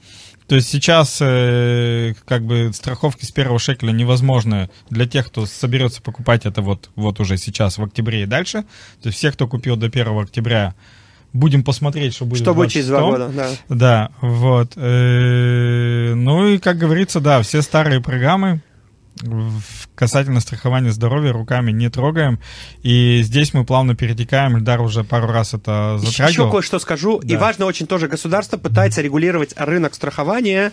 [0.47, 6.01] То есть сейчас э, как бы страховки с первого шекеля невозможны для тех, кто соберется
[6.01, 8.63] покупать это вот, вот уже сейчас в октябре и дальше.
[9.01, 10.73] То есть все, кто купил до 1 октября,
[11.33, 13.09] будем посмотреть, что будет Что будет через два 26-м.
[13.11, 13.47] года, да.
[13.69, 14.73] Да, вот.
[14.75, 18.61] Э, Ну и, как говорится, да, все старые программы
[19.95, 22.39] касательно страхования здоровья руками не трогаем.
[22.83, 24.57] И здесь мы плавно перетекаем.
[24.57, 26.51] Ильдар уже пару раз это Еще затрагивал.
[26.51, 27.19] кое-что скажу.
[27.19, 27.39] И Да.
[27.39, 30.71] важно очень тоже, государство пытается регулировать рынок страхования.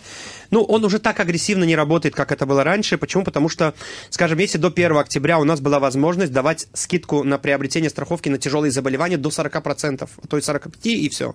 [0.51, 2.99] Ну, он уже так агрессивно не работает, как это было раньше.
[2.99, 3.25] Почему?
[3.25, 3.75] Потому что,
[4.11, 8.39] скажем, если до 1 октября у нас была возможность давать скидку на приобретение страховки на
[8.39, 11.35] тяжелые заболевания до 40%, а то и 45%, и все.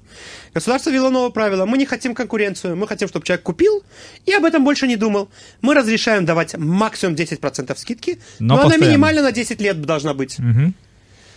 [0.53, 1.65] Государство ввело новое правило.
[1.65, 2.77] Мы не хотим конкуренцию.
[2.77, 3.83] Мы хотим, чтобы человек купил
[4.25, 5.29] и об этом больше не думал.
[5.61, 10.39] Мы разрешаем давать максимум 10% скидки, Но но, она минимально на 10 лет должна быть.
[10.39, 10.73] Мгм.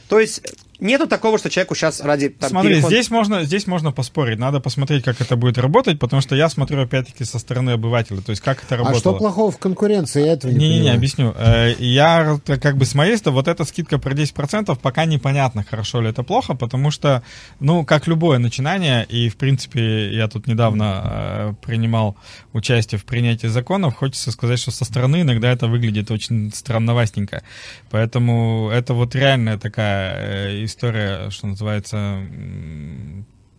[0.09, 0.43] То есть
[0.81, 4.39] нету такого, что человеку сейчас ради там, Смотри, перехода- здесь можно, здесь можно поспорить.
[4.39, 8.21] Надо посмотреть, как это будет работать, потому что я смотрю опять-таки со стороны обывателя.
[8.21, 9.01] То есть как это А работало.
[9.01, 10.25] что плохого в конкуренции?
[10.25, 10.97] Я этого не Не-не-не, понимаю.
[10.97, 11.35] объясню.
[11.37, 15.65] Э, Я э, как бы с моей стороны, вот эта скидка про 10% пока непонятно,
[15.69, 17.23] хорошо ли это плохо, потому что,
[17.61, 22.17] ну, как любое начинание, и, в принципе, я тут недавно э, принимал
[22.53, 27.43] участие в принятии законов, хочется сказать, что со стороны иногда это выглядит очень странновастенько.
[27.91, 32.23] Поэтому это вот реальная такая история, что называется,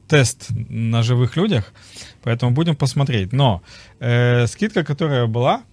[0.07, 1.73] тест на живых людях,
[2.23, 3.33] поэтому будем посмотреть.
[3.33, 3.61] Но
[3.99, 5.63] э, скидка, которая была,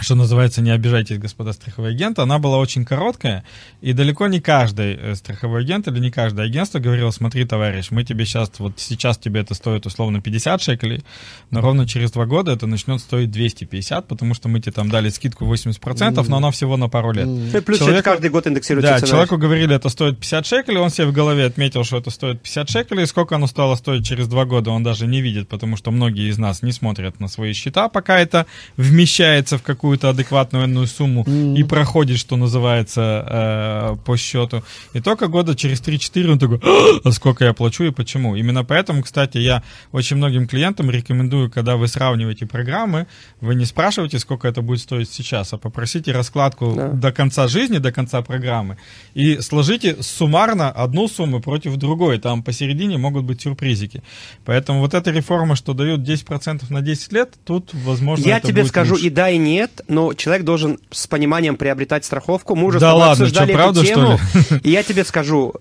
[0.00, 3.44] что называется, не обижайтесь, господа страховые агенты, она была очень короткая,
[3.80, 8.04] и далеко не каждый э, страховой агент или не каждое агентство говорило, смотри, товарищ, мы
[8.04, 11.02] тебе сейчас, вот сейчас тебе это стоит условно 50 шекелей,
[11.50, 15.08] но ровно через два года это начнет стоить 250, потому что мы тебе там дали
[15.10, 17.26] скидку 80%, но она всего на пару лет.
[17.26, 19.08] И плюс Человеку- это каждый год индексируется Да, цена.
[19.08, 22.70] человеку говорили, это стоит 50 шекелей, он себе в голове отметил, что это стоит 50
[22.70, 26.28] шекелей, сколько оно стало стоить через два года, он даже не видит, потому что многие
[26.30, 28.46] из нас не смотрят на свои счета, пока это
[28.76, 31.24] вмещается в какую-то адекватную энную сумму
[31.56, 34.62] и проходит, что называется, э, по счету.
[34.92, 36.60] И только года через 3-4 он такой,
[37.04, 38.36] а сколько я плачу и почему.
[38.36, 39.62] Именно поэтому, кстати, я
[39.92, 43.06] очень многим клиентам рекомендую, когда вы сравниваете программы,
[43.40, 46.88] вы не спрашиваете, сколько это будет стоить сейчас, а попросите раскладку Да.
[46.88, 48.76] до конца жизни, до конца программы,
[49.14, 52.18] и сложите суммарно одну сумму против другой.
[52.18, 54.02] Там посередине могут быть сюрпризики.
[54.44, 58.94] Поэтому вот эта реформа, что дают 10% на 10 лет, тут, возможно, Я тебе скажу
[58.94, 59.06] лучше.
[59.06, 62.54] и да, и нет, но человек должен с пониманием приобретать страховку.
[62.54, 64.18] Мы уже Да с тобой ладно, обсуждали что, эту правда, тему.
[64.42, 65.54] что И я тебе скажу,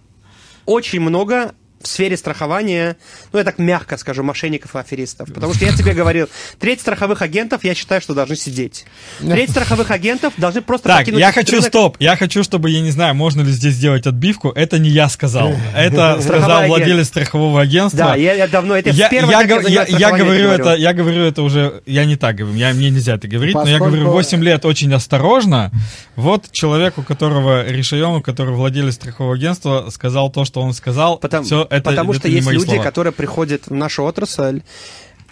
[0.66, 2.98] очень много в сфере страхования,
[3.32, 5.32] ну, я так мягко скажу, мошенников и аферистов.
[5.34, 6.28] Потому что я тебе говорил,
[6.60, 8.86] треть страховых агентов, я считаю, что должны сидеть.
[9.20, 11.68] Треть страховых агентов должны просто Так, покинуть я хочу, рынок.
[11.68, 15.08] стоп, я хочу, чтобы, я не знаю, можно ли здесь сделать отбивку, это не я
[15.10, 18.00] сказал, это сказал владелец страхового агентства.
[18.08, 21.82] Да, я, я давно, это я, я, я, я говорю это, я говорю это уже,
[21.86, 24.66] я не так говорю, я, мне нельзя это говорить, но я Поскольку- говорю 8 лет
[24.66, 25.72] очень осторожно.
[26.16, 31.18] Вот человек, у которого решен, у которого владелец страхового агентства сказал то, что он сказал.
[31.18, 32.84] Потому, Всё, это, потому это что есть люди, слова.
[32.84, 34.62] которые приходят в нашу отрасль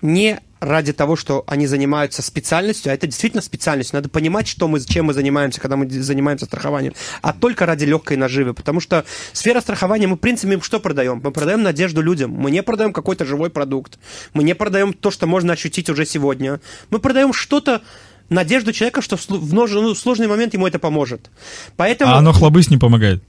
[0.02, 3.94] не ради того, что они занимаются специальностью, а это действительно специальность.
[3.94, 8.18] Надо понимать, что мы, чем мы занимаемся, когда мы занимаемся страхованием, а только ради легкой
[8.18, 8.54] наживы.
[8.54, 11.22] Потому что сфера страхования, мы, в принципе, что продаем?
[11.24, 12.32] Мы продаем надежду людям.
[12.32, 14.00] Мы не продаем какой-то живой продукт.
[14.34, 16.60] Мы не продаем то, что можно ощутить уже сегодня.
[16.90, 17.82] Мы продаем что-то,
[18.30, 21.30] надежду человека, что в ну, в сложный момент ему это поможет.
[21.76, 22.14] Поэтому...
[22.14, 23.24] А оно хлобысь не помогает.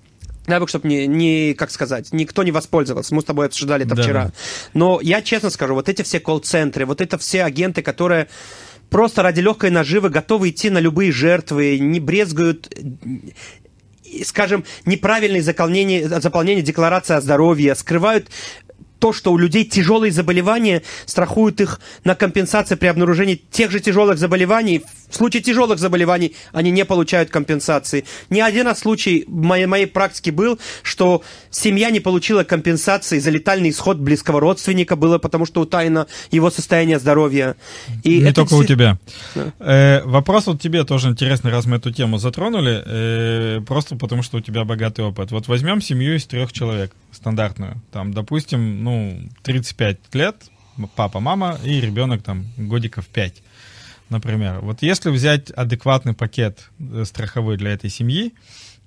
[0.47, 3.15] Бог, чтобы не, не, как сказать, никто не воспользовался.
[3.15, 4.03] Мы с тобой обсуждали это Да.
[4.03, 4.33] вчера.
[4.75, 8.29] Но я честно скажу, вот эти все колл-центры, вот это все агенты, которые
[8.91, 12.73] просто ради легкой наживы готовы идти на любые жертвы, не брезгуют
[14.25, 18.29] скажем, неправильное заполнение, заполнение декларации о здоровье, скрывают
[18.99, 24.19] то, что у людей тяжелые заболевания, страхуют их на компенсации при обнаружении тех же тяжелых
[24.19, 28.05] заболеваний В случае тяжелых заболеваний они не получают компенсации.
[28.31, 33.71] Ни один случай в моей, моей практике был, что семья не получила компенсации за летальный
[33.71, 37.57] исход близкого родственника, было потому что утаяно его состояние здоровья.
[38.03, 38.99] И не только у тебя.
[39.35, 39.53] Да.
[39.61, 44.39] Э, вопрос вот тебе тоже интересный, раз мы эту тему затронули, э, просто потому что
[44.39, 45.31] у тебя богатый опыт.
[45.31, 47.81] Вот возьмем семью из трех человек, стандартную.
[47.93, 50.37] Там, допустим, ну, 35 лет,
[50.95, 53.43] папа, мама и ребенок там годиков 5
[54.09, 54.61] например.
[54.61, 58.35] Вот если взять адекватный пакет э, страховой для этой семьи,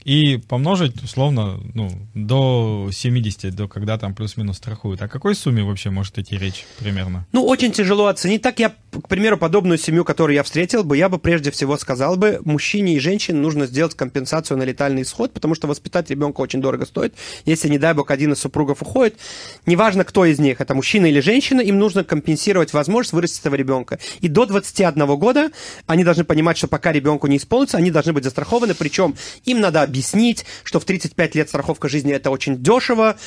[0.04, 5.02] и помножить, условно, ну, до 70, до когда там плюс-минус страхуют.
[5.02, 7.26] О какой сумме вообще может идти речь примерно?
[7.34, 8.42] Ну, очень тяжело оценить.
[8.42, 12.16] Так я, к примеру, подобную семью, которую я встретил бы, я бы прежде всего сказал
[12.16, 16.62] бы, мужчине и женщине нужно сделать компенсацию на летальный исход, потому что воспитать ребенка очень
[16.62, 17.14] дорого стоит.
[17.46, 19.18] Если, не дай бог, один из супругов уходит,
[19.66, 24.00] неважно, кто из них, это мужчина или женщина, им нужно компенсировать возможность вырастить этого ребенка.
[24.22, 25.50] И до 21 года
[25.88, 29.89] они должны понимать, что пока ребенку не исполнится, они должны быть застрахованы, причем им надо
[29.90, 33.18] объяснить, что в 35 лет страховка жизни это очень дешево,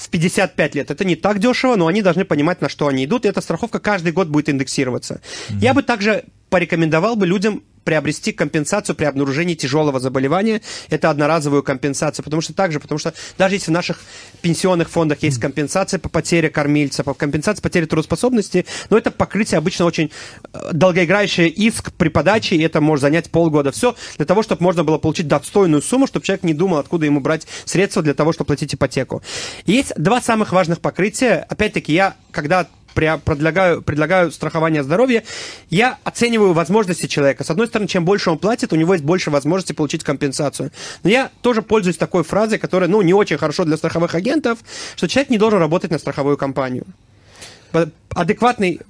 [0.00, 3.24] в 55 лет это не так дешево, но они должны понимать, на что они идут,
[3.24, 5.20] и эта страховка каждый год будет индексироваться.
[5.50, 5.58] Mm-hmm.
[5.60, 10.60] Я бы также порекомендовал бы людям приобрести компенсацию при обнаружении тяжелого заболевания.
[10.90, 14.00] Это одноразовую компенсацию, потому что также, потому что даже если в наших
[14.42, 19.86] пенсионных фондах есть компенсация по потере кормильца, по компенсации потери трудоспособности, но это покрытие обычно
[19.86, 20.10] очень
[20.52, 23.72] э, долгоиграющий иск при подаче, и это может занять полгода.
[23.72, 27.20] Все для того, чтобы можно было получить достойную сумму, чтобы человек не думал, откуда ему
[27.20, 29.22] брать средства для того, чтобы платить ипотеку.
[29.64, 31.46] И есть два самых важных покрытия.
[31.48, 35.22] Опять-таки, я, когда предлагаю, предлагаю страхование здоровья,
[35.70, 37.44] я оцениваю возможности человека.
[37.44, 40.70] С одной стороны, чем больше он платит, у него есть больше возможности получить компенсацию.
[41.04, 44.58] Но я тоже пользуюсь такой фразой, которая, ну, не очень хорошо для страховых агентов,
[44.96, 46.84] что человек не должен работать на страховую компанию.
[48.10, 48.80] Адекватный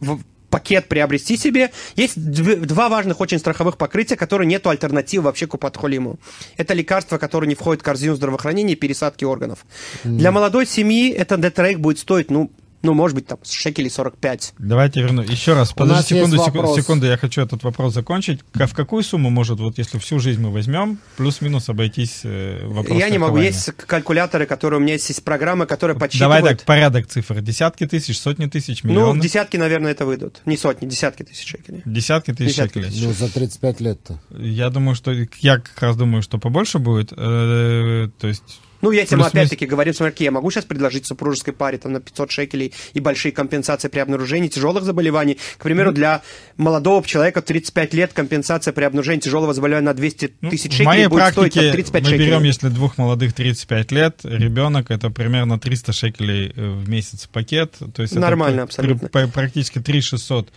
[0.51, 1.70] пакет приобрести себе.
[1.96, 6.18] Есть два важных очень страховых покрытия, которые нету альтернативы вообще к упадхолиму.
[6.57, 9.64] Это лекарства, которые не входят в корзину здравоохранения и пересадки органов.
[10.05, 10.16] Mm.
[10.16, 12.51] Для молодой семьи этот детрейк будет стоить, ну,
[12.83, 14.55] ну, может быть, там, шекелей 45.
[14.59, 15.22] Давайте верну.
[15.22, 18.41] Еще раз, подожди секунду, секунду, секунду, я хочу этот вопрос закончить.
[18.55, 23.11] В какую сумму может, вот если всю жизнь мы возьмем, плюс-минус обойтись э, вопрос Я
[23.11, 26.43] не могу, есть калькуляторы, которые у меня есть, есть программы, которые подсчитывают...
[26.43, 27.41] Давай так, порядок цифр.
[27.41, 29.14] Десятки тысяч, сотни тысяч, миллионы?
[29.14, 30.41] Ну, десятки, наверное, это выйдут.
[30.47, 31.83] Не сотни, десятки тысяч шекелей.
[31.85, 33.07] Десятки тысяч десятки шекелей.
[33.07, 34.20] Ну, за 35 лет-то.
[34.31, 35.12] Я думаю, что...
[35.41, 37.12] Я как раз думаю, что побольше будет.
[37.12, 41.78] Э, то есть ну, если мы опять-таки говорим, смотри, я могу сейчас предложить супружеской паре
[41.78, 45.39] там на 500 шекелей и большие компенсации при обнаружении тяжелых заболеваний.
[45.59, 46.22] К примеру, для
[46.57, 51.07] молодого человека 35 лет компенсация при обнаружении тяжелого заболевания на 200 ну, тысяч шекелей моей
[51.07, 52.26] будет стоить там, 35 мы шекелей.
[52.26, 57.76] берем, если двух молодых 35 лет, ребенок это примерно 300 шекелей э, в месяц пакет.
[57.95, 59.09] То есть Нормально, это абсолютно.
[59.09, 60.51] Практически 3 600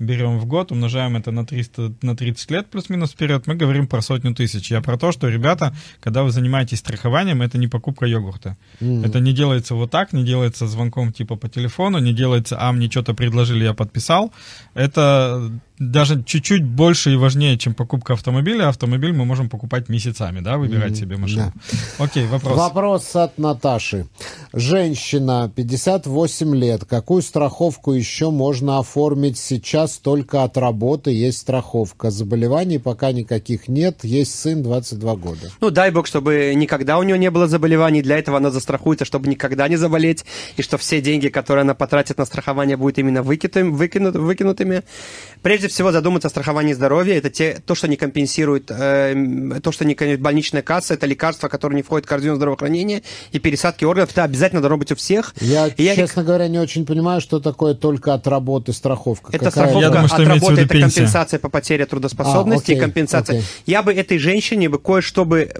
[0.00, 4.02] берем в год, умножаем это на 300, на 30 лет плюс-минус вперед, мы говорим про
[4.02, 4.70] сотню тысяч.
[4.70, 8.56] Я про то, что, ребята, когда вы занимаетесь страхованием, это не покупка йогурта.
[8.80, 9.06] Mm.
[9.06, 12.90] Это не делается вот так, не делается звонком типа по телефону, не делается, а мне
[12.90, 14.32] что-то предложили, я подписал.
[14.74, 18.68] Это даже чуть-чуть больше и важнее, чем покупка автомобиля.
[18.68, 21.52] Автомобиль мы можем покупать месяцами, да, выбирать mm, себе машину.
[21.54, 22.04] Да.
[22.04, 22.56] Окей, вопрос.
[22.56, 24.06] Вопрос от Наташи.
[24.52, 26.84] Женщина, 58 лет.
[26.84, 31.12] Какую страховку еще можно оформить сейчас только от работы?
[31.12, 32.10] Есть страховка.
[32.10, 34.04] Заболеваний пока никаких нет.
[34.04, 35.50] Есть сын 22 года.
[35.62, 38.02] Ну, дай бог, чтобы никогда у нее не было заболеваний.
[38.02, 40.26] Для этого она застрахуется, чтобы никогда не заболеть.
[40.58, 43.70] И что все деньги, которые она потратит на страхование, будут именно выкинутыми.
[43.70, 44.82] выкинут, выкинутыми.
[45.40, 47.16] Прежде всего задуматься о страховании здоровья.
[47.16, 51.76] Это те, то, что не компенсирует, э, то, что не больничная касса, это лекарства, которые
[51.76, 53.02] не входят в корзину здравоохранения
[53.32, 54.10] и пересадки органов.
[54.12, 55.34] Это обязательно должно быть у всех.
[55.40, 56.26] Я, и честно я...
[56.26, 59.30] говоря, не очень понимаю, что такое только от работы страховка.
[59.32, 59.68] Это Какая...
[59.68, 61.00] страховка думаю, от работы, это пенсия.
[61.00, 63.38] компенсация по потере трудоспособности, а, окей, компенсация.
[63.38, 63.48] Окей.
[63.66, 65.52] Я бы этой женщине бы кое-что бы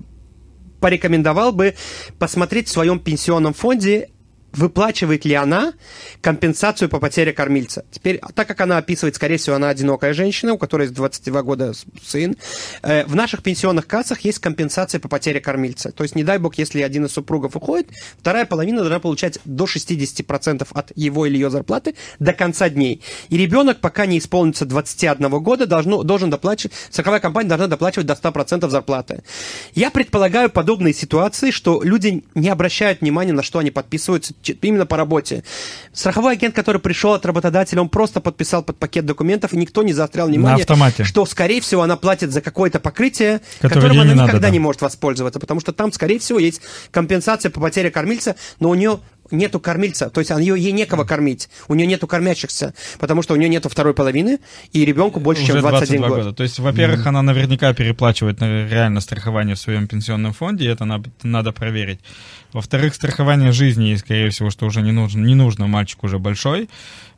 [0.81, 1.75] порекомендовал бы
[2.19, 4.09] посмотреть в своем пенсионном фонде
[4.53, 5.73] выплачивает ли она
[6.21, 7.85] компенсацию по потере кормильца.
[7.91, 11.73] Теперь, так как она описывает, скорее всего, она одинокая женщина, у которой есть 22 года
[12.03, 12.37] сын,
[12.83, 15.93] э, в наших пенсионных кассах есть компенсация по потере кормильца.
[15.93, 17.89] То есть, не дай бог, если один из супругов уходит,
[18.19, 23.03] вторая половина должна получать до 60% от его или ее зарплаты до конца дней.
[23.29, 28.15] И ребенок, пока не исполнится 21 года, должно, должен доплачивать, страховая компания должна доплачивать до
[28.15, 29.23] 100% зарплаты.
[29.75, 34.97] Я предполагаю подобные ситуации, что люди не обращают внимания, на что они подписываются именно по
[34.97, 35.45] работе.
[35.93, 39.93] Страховой агент, который пришел от работодателя, он просто подписал под пакет документов, и никто не
[39.93, 41.05] заострял внимание, На автомате.
[41.05, 44.51] что, скорее всего, она платит за какое-то покрытие, которым она не никогда надо, да.
[44.51, 48.75] не может воспользоваться, потому что там, скорее всего, есть компенсация по потере кормильца, но у
[48.75, 49.01] нее
[49.31, 53.37] нету кормильца, то есть ее, ей некого кормить, у нее нету кормящихся, потому что у
[53.37, 54.39] нее нету второй половины,
[54.73, 56.19] и ребенку больше, Уже чем 21 год.
[56.19, 56.33] года.
[56.33, 60.85] То есть, во-первых, она наверняка переплачивает на- реально страхование в своем пенсионном фонде, и это
[60.85, 62.01] на- надо проверить.
[62.53, 66.69] Во-вторых, страхование жизни, и, скорее всего, что уже не нужно, не нужно, мальчик уже большой.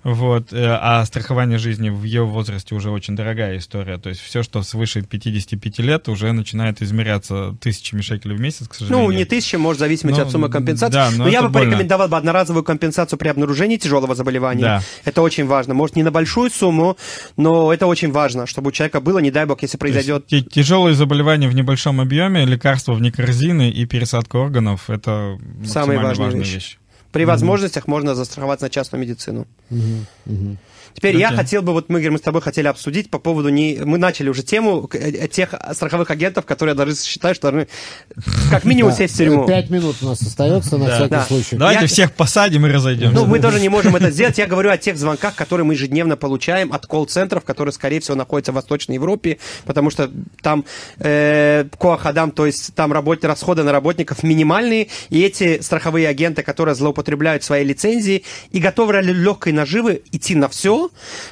[0.05, 3.99] Вот, э, а страхование жизни в ее возрасте уже очень дорогая история.
[3.99, 8.75] То есть все, что свыше 55 лет, уже начинает измеряться тысячами шекелей в месяц, к
[8.75, 9.07] сожалению.
[9.11, 10.93] Ну, не тысяча, может, в зависимости Ну, от суммы компенсации.
[10.93, 11.67] да, но но я бы больно.
[11.71, 14.63] порекомендовал бы одноразовую компенсацию при обнаружении тяжелого заболевания.
[14.63, 14.83] Да.
[15.05, 15.75] Это очень важно.
[15.75, 16.97] Может, не на большую сумму,
[17.37, 20.27] но это очень важно, чтобы у человека было, не дай бог, если То есть произойдет
[20.51, 26.43] тяжелые заболевания в небольшом объеме, лекарства вне корзины и пересадка органов это Самые важные важные
[26.45, 26.55] вещи.
[26.55, 26.77] вещи.
[27.13, 29.47] При возможностях можно застраховаться на частную медицину.
[30.95, 31.38] Теперь я Окей.
[31.38, 33.80] хотел бы, вот мы, Игорь, мы с тобой хотели обсудить по поводу не...
[33.84, 37.68] Мы начали уже тему э, тех страховых агентов, которые даже считают, что должны
[38.51, 39.47] как минимум сесть в тюрьму.
[39.47, 41.57] Пять минут у нас остается на всякий случай.
[41.57, 43.14] Давайте Я- всех посадим и разойдемся.
[43.14, 44.38] Ну, мы тоже не можем это сделать.
[44.38, 48.53] Я говорю о тех звонках, которые мы ежедневно получаем от колл-центров, которые, скорее всего, находятся
[48.53, 50.11] в Восточной Европе, потому что
[50.43, 50.64] там
[50.99, 56.74] э, коахадам, то есть там работ, расходы на работников минимальные, и эти страховые агенты, которые
[56.74, 60.82] злоупотребляют своей лицензией и готовы ради легкой наживы идти на все,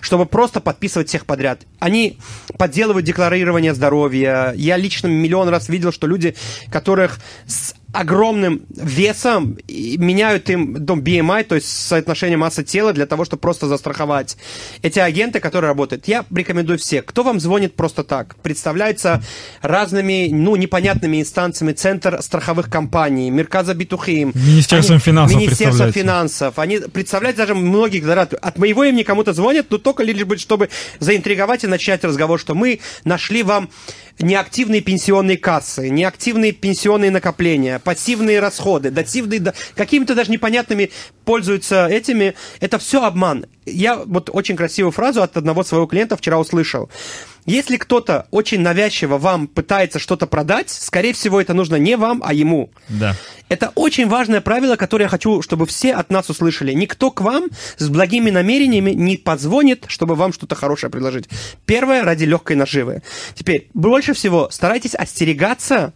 [0.01, 1.63] чтобы просто подписывать всех подряд.
[1.79, 2.19] Они
[2.59, 4.53] подделывают декларирование здоровья.
[4.57, 6.37] Я лично миллион раз видел, что люди,
[6.71, 13.25] которых с огромным весом меняют им дом BMI, то есть соотношение массы тела для того,
[13.25, 14.37] чтобы просто застраховать.
[14.83, 17.05] Эти агенты, которые работают, я рекомендую всех.
[17.05, 18.37] Кто вам звонит просто так?
[18.43, 19.23] Представляется
[19.63, 24.33] разными, ну, непонятными инстанциями Центр страховых компаний, Мерказа Битухим.
[24.35, 26.01] Министерством Они- финансов Министерство представляется.
[26.01, 26.59] финансов.
[26.59, 30.69] Они, представляете, даже многих говорят, от моего имени кому-то звонят, но только лишь бы, чтобы
[30.99, 33.71] заинтриговать и начать разговор, что мы нашли вам
[34.21, 40.91] неактивные пенсионные кассы, неактивные пенсионные накопления, пассивные расходы, дативные, да- какими-то даже непонятными
[41.25, 42.35] пользуются этими.
[42.61, 43.47] Это все обман.
[43.67, 46.91] Я вот очень красивую фразу от одного своего клиента вчера услышал.
[47.47, 52.33] Если кто-то очень навязчиво вам пытается что-то продать, скорее всего, это нужно не вам, а
[52.33, 52.71] ему.
[52.89, 53.17] Да.
[53.49, 56.73] Это очень важное правило, которое я хочу, чтобы все от нас услышали.
[56.73, 61.29] Никто к вам с благими намерениями не позвонит, чтобы вам что-то хорошее предложить.
[61.67, 63.03] Первое, ради легкой наживы.
[63.35, 65.93] Теперь, больше всего старайтесь остерегаться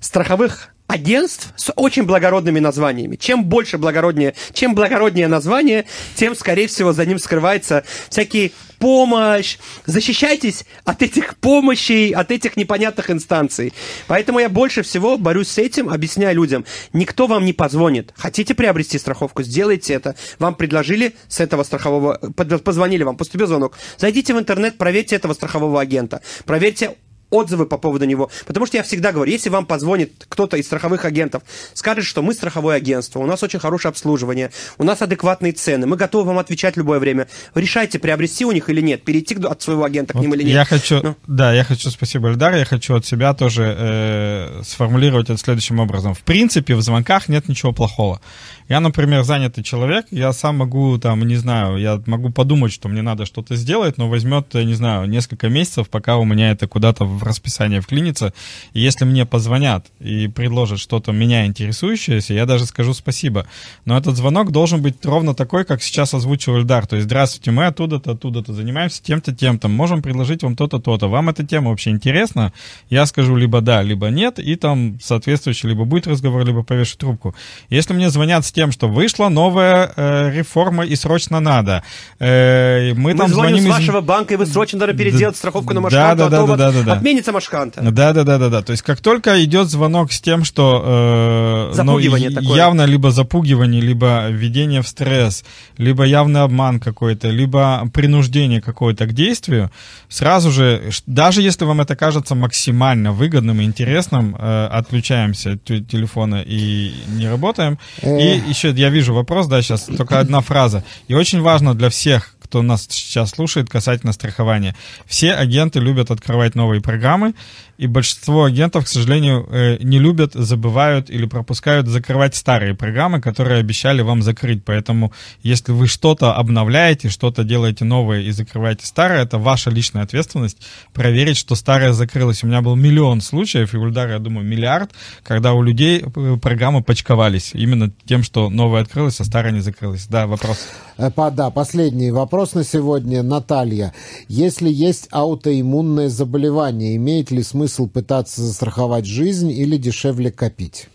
[0.00, 3.16] страховых агентств с очень благородными названиями.
[3.16, 8.52] Чем больше благороднее, чем благороднее название, тем, скорее всего, за ним скрывается всякие
[8.82, 9.58] помощь.
[9.86, 13.72] Защищайтесь от этих помощей, от этих непонятных инстанций.
[14.08, 16.64] Поэтому я больше всего борюсь с этим, объясняю людям.
[16.92, 18.12] Никто вам не позвонит.
[18.16, 20.16] Хотите приобрести страховку, сделайте это.
[20.40, 22.18] Вам предложили с этого страхового...
[22.64, 23.78] Позвонили вам, поступил звонок.
[23.98, 26.20] Зайдите в интернет, проверьте этого страхового агента.
[26.44, 26.96] Проверьте
[27.32, 28.30] отзывы по поводу него.
[28.46, 31.42] Потому что я всегда говорю, если вам позвонит кто-то из страховых агентов,
[31.74, 35.96] скажет, что мы страховое агентство, у нас очень хорошее обслуживание, у нас адекватные цены, мы
[35.96, 37.26] готовы вам отвечать в любое время.
[37.54, 40.54] Решайте, приобрести у них или нет, перейти от своего агента к ним Вот или нет.
[40.54, 41.16] Я хочу, Ну.
[41.26, 46.14] да, я хочу, спасибо, Эльдар, я хочу от себя тоже э, сформулировать это следующим образом.
[46.14, 48.20] В принципе, в звонках нет ничего плохого.
[48.68, 53.02] Я, например, занятый человек, я сам могу, там, не знаю, я могу подумать, что мне
[53.02, 57.22] надо что-то сделать, но возьмет, не знаю, несколько месяцев, пока у меня это куда-то в
[57.22, 58.32] расписание вклинится.
[58.72, 63.46] И если мне позвонят и предложат что-то меня интересующееся, я даже скажу спасибо.
[63.84, 66.86] Но этот звонок должен быть ровно такой, как сейчас озвучил Эльдар.
[66.86, 69.68] То есть, здравствуйте, мы оттуда-то, оттуда-то занимаемся тем-то, тем-то.
[69.68, 71.08] Можем предложить вам то-то, то-то.
[71.08, 72.52] Вам эта тема вообще интересна?
[72.90, 77.34] Я скажу либо да, либо нет, и там соответствующий либо будет разговор, либо повешу трубку.
[77.68, 81.82] Если мне звонят с тем, что вышла новая э, реформа и срочно надо,
[82.18, 85.36] э, мы, Мы там звоним звоним с из- вашего банка, и вы срочно должны переделать
[85.36, 86.92] страховку на Да, Машканту, да, а да, да, да, да, да.
[86.94, 87.80] отменится Машканта.
[87.82, 88.62] Да, да, да, да, да.
[88.62, 92.56] То есть как только идет звонок с тем, что э, Запугивание ну, такое.
[92.56, 95.44] явно либо запугивание, либо введение в стресс,
[95.78, 99.70] либо явный обман какой-то, либо принуждение какое-то к действию,
[100.08, 105.80] сразу же, даже если вам это кажется максимально выгодным и интересным, э, отключаемся от те-
[105.80, 107.78] телефона и не работаем.
[108.02, 110.84] И еще я вижу вопрос, да, сейчас только одна фраза.
[111.08, 114.76] И очень важно для всех, кто нас сейчас слушает касательно страхования.
[115.06, 117.34] Все агенты любят открывать новые программы,
[117.82, 123.58] и большинство агентов, к сожалению, э, не любят, забывают или пропускают закрывать старые программы, которые
[123.58, 124.64] обещали вам закрыть.
[124.64, 125.12] Поэтому,
[125.42, 130.58] если вы что-то обновляете, что-то делаете новое и закрываете старое, это ваша личная ответственность
[130.92, 132.44] проверить, что старое закрылось.
[132.44, 134.92] У меня был миллион случаев, и у Ильдара, я думаю, миллиард,
[135.24, 140.06] когда у людей э, программы почковались именно тем, что новое открылось, а старое не закрылось.
[140.06, 140.58] Да, вопрос.
[140.98, 143.24] Э, по- Да, последний вопрос на сегодня.
[143.24, 143.92] Наталья,
[144.28, 150.88] если есть аутоиммунное заболевание, имеет ли смысл пытаться застраховать жизнь или дешевле копить?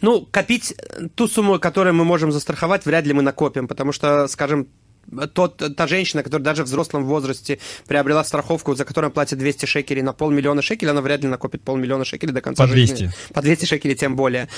[0.00, 0.74] Ну, копить
[1.14, 4.66] ту сумму, которую мы можем застраховать, вряд ли мы накопим, потому что, скажем,
[5.32, 10.02] тот, та женщина, которая даже в взрослом возрасте приобрела страховку, за которую платит 200 шекелей
[10.02, 12.90] на полмиллиона шекелей, она вряд ли накопит полмиллиона шекелей до конца По 200.
[12.90, 13.10] жизни.
[13.32, 14.48] По 200 шекелей тем более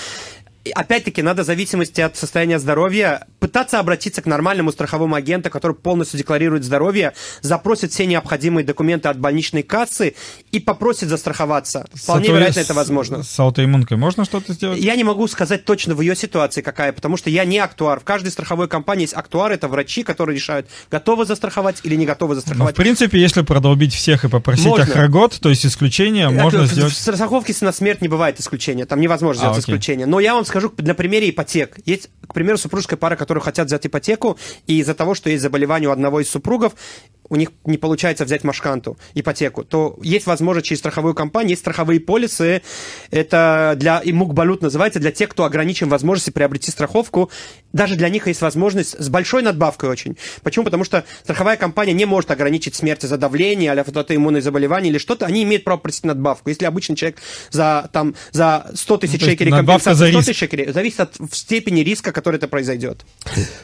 [0.74, 6.18] опять-таки, надо в зависимости от состояния здоровья пытаться обратиться к нормальному страховому агенту, который полностью
[6.18, 7.12] декларирует здоровье,
[7.42, 10.14] запросит все необходимые документы от больничной кассы
[10.52, 11.86] и попросит застраховаться.
[11.94, 13.22] Вполне вероятно, это возможно.
[13.22, 14.80] С аутоиммункой можно что-то сделать?
[14.80, 18.00] Я не могу сказать точно в ее ситуации какая, потому что я не актуар.
[18.00, 22.34] В каждой страховой компании есть актуар, это врачи, которые решают, готовы застраховать или не готовы
[22.34, 22.76] Ну, в застраховать.
[22.76, 24.84] принципе, если продолбить всех и попросить Можно.
[24.84, 26.92] охрагот, то есть исключение, можно Это- сделать...
[26.92, 29.74] В страховке на смерть не бывает исключения, там невозможно А, сделать окей.
[29.74, 30.06] исключение.
[30.06, 31.78] Но я вам скажу на примере ипотек.
[31.84, 35.88] Есть, к примеру, супружеская пара, которые хотят взять ипотеку, и из-за того, что есть заболевание
[35.88, 36.74] у одного из супругов,
[37.28, 42.00] у них не получается взять машканту, ипотеку, то есть возможность через страховую компанию, есть страховые
[42.00, 42.62] полисы,
[43.10, 47.30] это для, и мукбалют называется, для тех, кто ограничен возможности приобрести страховку,
[47.72, 50.16] даже для них есть возможность с большой надбавкой очень.
[50.42, 50.64] Почему?
[50.64, 55.26] Потому что страховая компания не может ограничить смерть из-за давления, или автоиммунное заболевание или что-то,
[55.26, 56.48] они имеют право просить надбавку.
[56.48, 57.18] Если обычный человек
[57.50, 60.28] за, там, за 100 тысяч Ну, то есть шекелей надбавка компенсации за 100 риск.
[60.28, 63.04] тысяч шекелей, зависит от степени риска, который это произойдет.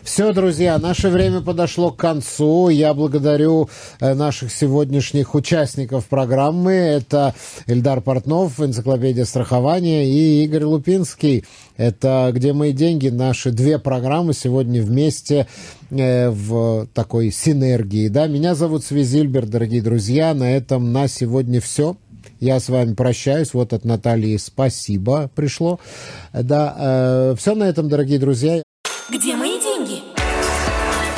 [0.03, 2.69] Все, друзья, наше время подошло к концу.
[2.69, 3.52] Я благодарю
[4.01, 6.73] э, наших сегодняшних участников программы.
[6.73, 7.35] Это
[7.67, 11.45] Эльдар Портнов, энциклопедия страхования, и Игорь Лупинский.
[11.77, 15.47] Это «Где мои деньги?» Наши две программы сегодня вместе
[15.91, 18.09] э, в такой синергии.
[18.09, 18.27] Да?
[18.27, 20.35] Меня зовут Свизильбер, дорогие друзья.
[20.35, 21.97] На этом на сегодня все.
[22.41, 23.55] Я с вами прощаюсь.
[23.55, 25.79] Вот от Натальи спасибо пришло.
[26.33, 28.63] Да, все на этом, дорогие друзья.